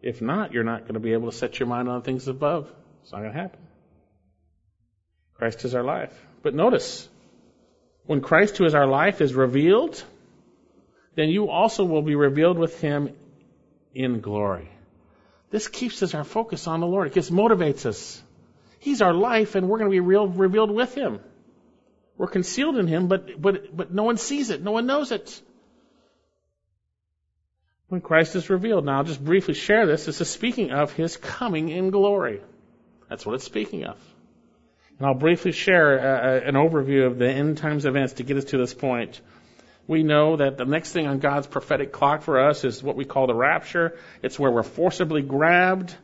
[0.00, 2.26] If not, you're not going to be able to set your mind on the things
[2.26, 2.72] above.
[3.02, 3.60] It's not going to happen.
[5.34, 6.14] Christ is our life.
[6.42, 7.06] But notice,
[8.06, 10.02] when Christ, who is our life, is revealed,
[11.16, 13.14] then you also will be revealed with him
[13.94, 14.70] in glory.
[15.50, 17.08] This keeps us our focus on the Lord.
[17.08, 18.22] It just motivates us.
[18.78, 21.20] He's our life, and we're going to be real, revealed with him.
[22.16, 24.62] We're concealed in him, but, but, but no one sees it.
[24.62, 25.40] No one knows it.
[27.88, 28.84] When Christ is revealed.
[28.84, 30.06] Now, I'll just briefly share this.
[30.06, 32.40] This is speaking of his coming in glory.
[33.08, 33.96] That's what it's speaking of.
[34.98, 38.38] And I'll briefly share uh, uh, an overview of the end times events to get
[38.38, 39.20] us to this point.
[39.86, 43.04] We know that the next thing on God's prophetic clock for us is what we
[43.04, 43.98] call the rapture.
[44.22, 45.94] It's where we're forcibly grabbed.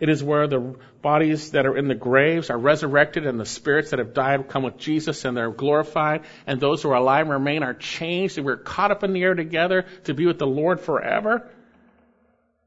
[0.00, 3.90] It is where the bodies that are in the graves are resurrected and the spirits
[3.90, 6.22] that have died come with Jesus and they're glorified.
[6.46, 9.22] And those who are alive and remain are changed and we're caught up in the
[9.22, 11.50] air together to be with the Lord forever.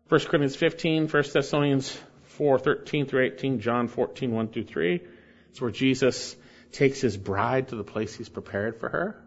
[0.09, 1.97] 1 Corinthians 15, 1 Thessalonians
[2.37, 5.01] 4, 13 through 18, John 14, 1 through 3.
[5.49, 6.35] It's where Jesus
[6.71, 9.23] takes his bride to the place he's prepared for her.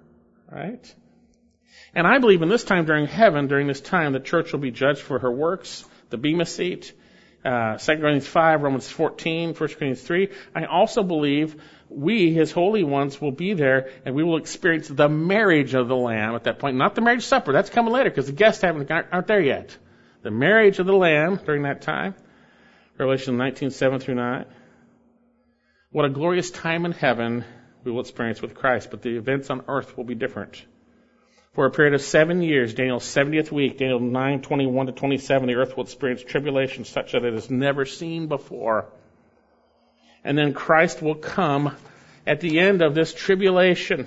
[0.50, 0.94] Right?
[1.92, 4.70] And I believe in this time during heaven, during this time, the church will be
[4.70, 6.92] judged for her works, the Bema seat,
[7.47, 10.28] uh, 2 Corinthians 5, Romans 14, 1 Corinthians 3.
[10.55, 11.57] I also believe
[11.88, 15.97] we, his holy ones, will be there and we will experience the marriage of the
[15.97, 16.76] Lamb at that point.
[16.76, 17.53] Not the marriage supper.
[17.53, 19.76] That's coming later because the guests haven't, aren't there yet.
[20.22, 22.14] The marriage of the Lamb during that time.
[22.99, 24.47] Revelation 19, 7 through 9.
[25.90, 27.44] What a glorious time in heaven
[27.84, 30.64] we will experience with Christ, but the events on earth will be different.
[31.57, 35.54] For a period of seven years, Daniel's 70th week, Daniel 9, 21 to 27, the
[35.54, 38.84] earth will experience tribulation such that it has never seen before.
[40.22, 41.74] And then Christ will come
[42.26, 44.07] at the end of this tribulation.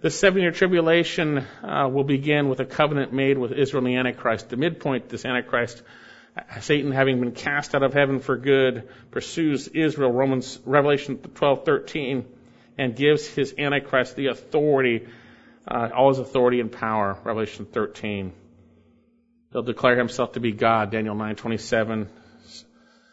[0.00, 3.98] The seven year tribulation uh, will begin with a covenant made with Israel and the
[3.98, 4.48] Antichrist.
[4.48, 5.82] The midpoint, this Antichrist
[6.62, 12.24] Satan, having been cast out of heaven for good, pursues Israel, Romans, Revelation 12:13,
[12.78, 15.06] and gives his Antichrist the authority,
[15.66, 18.32] uh, all his authority and power, Revelation 13.
[19.52, 22.08] He'll declare himself to be God, Daniel 9:27,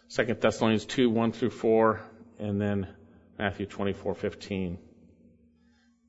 [0.10, 2.02] 2 Thessalonians 2, 1 through 4,
[2.40, 2.88] and then
[3.38, 4.78] Matthew 24:15.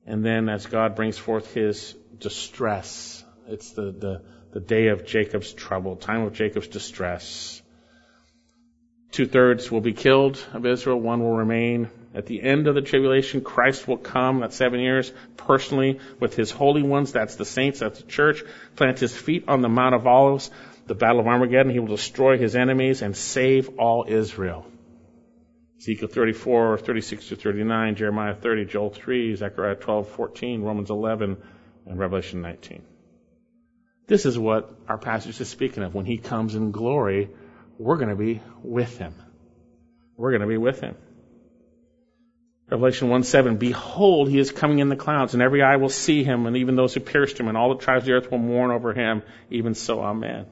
[0.05, 4.21] And then as God brings forth his distress, it's the, the
[4.53, 7.61] the day of Jacob's trouble, time of Jacob's distress.
[9.11, 11.89] Two thirds will be killed of Israel, one will remain.
[12.15, 16.51] At the end of the tribulation, Christ will come, that's seven years, personally with his
[16.51, 18.43] holy ones, that's the saints, that's the church,
[18.75, 20.51] plant his feet on the Mount of Olives,
[20.85, 24.65] the battle of Armageddon, he will destroy his enemies and save all Israel.
[25.79, 31.37] Ezekiel 34, 36 to 39, Jeremiah 30, Joel 3, Zechariah 12, 14, Romans 11,
[31.87, 32.83] and Revelation 19.
[34.07, 35.93] This is what our passage is speaking of.
[35.93, 37.29] When he comes in glory,
[37.77, 39.13] we're going to be with him.
[40.15, 40.95] We're going to be with him.
[42.69, 46.23] Revelation 1 7, Behold, he is coming in the clouds, and every eye will see
[46.23, 48.39] him, and even those who pierced him, and all the tribes of the earth will
[48.39, 49.21] mourn over him.
[49.49, 50.45] Even so, Amen.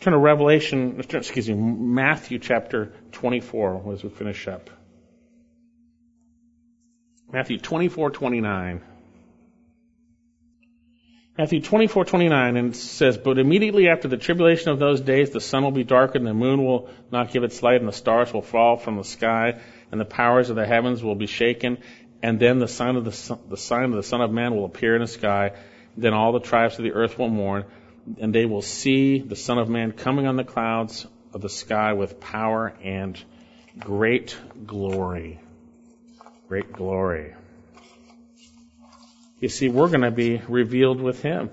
[0.00, 4.68] Turn to Revelation, excuse me, Matthew chapter 24 as we finish up.
[7.32, 8.82] Matthew 24 29.
[11.38, 15.70] Matthew 24:29 and says, "But immediately after the tribulation of those days, the sun will
[15.70, 18.96] be darkened, the moon will not give its light, and the stars will fall from
[18.96, 19.56] the sky,
[19.90, 21.78] and the powers of the heavens will be shaken,
[22.22, 24.94] and then the sign of the, the sign of the Son of Man will appear
[24.94, 25.52] in the sky.
[25.96, 27.64] Then all the tribes of the earth will mourn,
[28.18, 31.92] and they will see the Son of Man coming on the clouds of the sky
[31.92, 33.22] with power and
[33.78, 35.40] great glory."
[36.48, 37.34] Great glory.
[39.40, 41.50] You see, we're going to be revealed with him.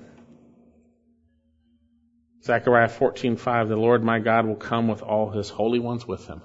[2.43, 6.41] Zechariah 14:5 The Lord my God will come with all his holy ones with him.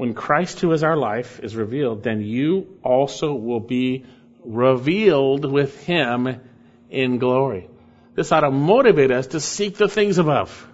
[0.00, 4.06] When Christ who is our life is revealed, then you also will be
[4.42, 6.40] revealed with him
[6.88, 7.68] in glory.
[8.14, 10.66] This ought to motivate us to seek the things above.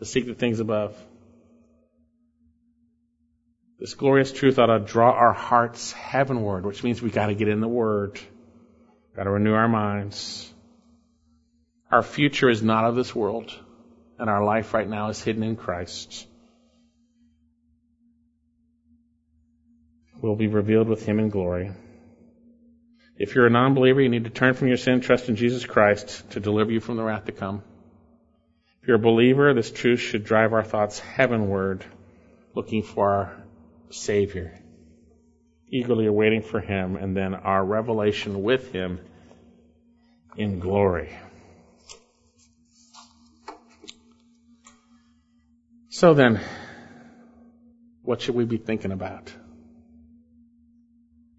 [0.00, 1.02] To seek the things above.
[3.80, 7.48] This glorious truth ought to draw our hearts heavenward, which means we got to get
[7.48, 8.20] in the Word,
[9.16, 10.52] got to renew our minds.
[11.90, 13.58] Our future is not of this world,
[14.18, 16.26] and our life right now is hidden in Christ.
[20.26, 21.70] Will be revealed with him in glory.
[23.16, 26.30] If you're a non-believer, you need to turn from your sin, trust in Jesus Christ
[26.30, 27.62] to deliver you from the wrath to come.
[28.82, 31.84] If you're a believer, this truth should drive our thoughts heavenward,
[32.54, 33.44] looking for our
[33.90, 34.58] Savior,
[35.68, 39.00] eagerly awaiting for Him, and then our revelation with Him
[40.36, 41.16] in glory.
[45.88, 46.40] So then,
[48.02, 49.32] what should we be thinking about?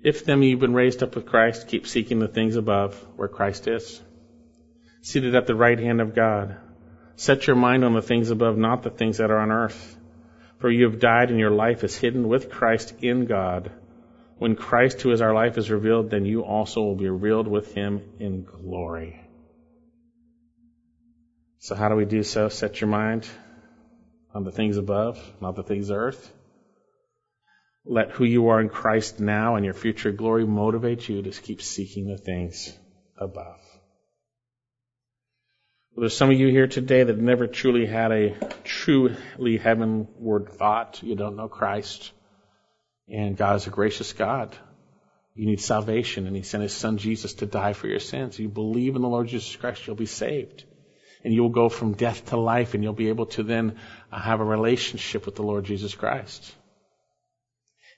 [0.08, 3.68] If then you've been raised up with Christ, keep seeking the things above where Christ
[3.68, 4.02] is,
[5.02, 6.56] seated at the right hand of God.
[7.18, 9.98] Set your mind on the things above, not the things that are on earth.
[10.60, 13.70] For you have died and your life is hidden with Christ in God.
[14.38, 17.74] When Christ, who is our life, is revealed, then you also will be revealed with
[17.74, 19.20] him in glory.
[21.60, 22.48] So how do we do so?
[22.48, 23.28] Set your mind
[24.34, 26.34] on the things above, not the things of earth.
[27.90, 31.62] Let who you are in Christ now and your future glory motivate you to keep
[31.62, 32.78] seeking the things
[33.18, 33.62] above.
[35.96, 38.36] Well, there's some of you here today that never truly had a
[38.66, 41.02] truly heavenward thought.
[41.02, 42.12] You don't know Christ.
[43.08, 44.54] And God is a gracious God.
[45.34, 48.38] You need salvation, and He sent His Son Jesus to die for your sins.
[48.38, 50.66] You believe in the Lord Jesus Christ, you'll be saved.
[51.24, 53.78] And you'll go from death to life, and you'll be able to then
[54.12, 56.54] have a relationship with the Lord Jesus Christ.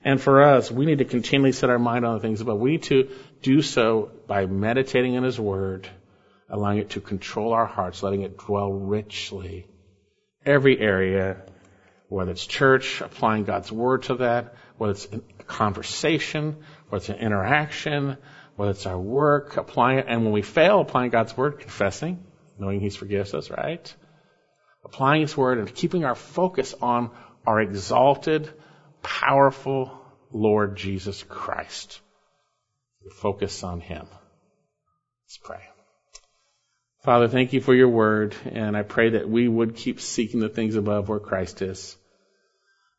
[0.02, 2.60] And for us, we need to continually set our mind on the things above.
[2.60, 3.10] We need to
[3.41, 5.89] do so by meditating in His Word,
[6.50, 9.68] allowing it to control our hearts, letting it dwell richly.
[10.45, 11.41] Every area,
[12.08, 16.56] whether it's church, applying God's Word to that, whether it's a conversation,
[16.88, 18.18] whether it's an interaction,
[18.56, 22.24] whether it's our work, applying it, and when we fail applying God's Word, confessing,
[22.58, 23.93] knowing He forgives us, right?
[24.86, 27.12] Applying His Word and keeping our focus on
[27.45, 28.50] our exalted,
[29.02, 30.00] powerful
[30.32, 32.00] Lord Jesus Christ.
[33.22, 34.08] Focus on Him.
[35.26, 35.62] Let's pray.
[37.04, 40.50] Father, thank you for your word, and I pray that we would keep seeking the
[40.50, 41.95] things above where Christ is.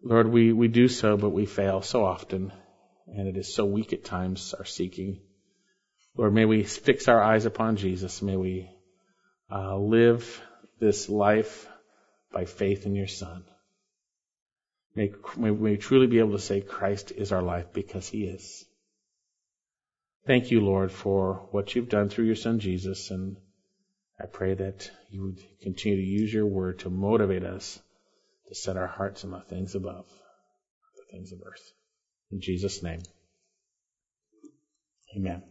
[0.02, 2.52] Lord, we, we do so, but we fail so often,
[3.06, 5.20] and it is so weak at times, our seeking.
[6.16, 8.22] Lord, may we fix our eyes upon Jesus.
[8.22, 8.70] May we
[9.52, 10.40] uh, live
[10.80, 11.68] this life
[12.32, 13.44] by faith in your Son.
[14.94, 18.64] May, may we truly be able to say Christ is our life because he is.
[20.26, 23.36] Thank you, Lord, for what you've done through your son Jesus, and
[24.20, 27.80] I pray that you would continue to use your word to motivate us
[28.48, 30.06] to set our hearts on the things above,
[30.96, 31.72] the things of earth.
[32.30, 33.00] In Jesus' name,
[35.16, 35.42] amen.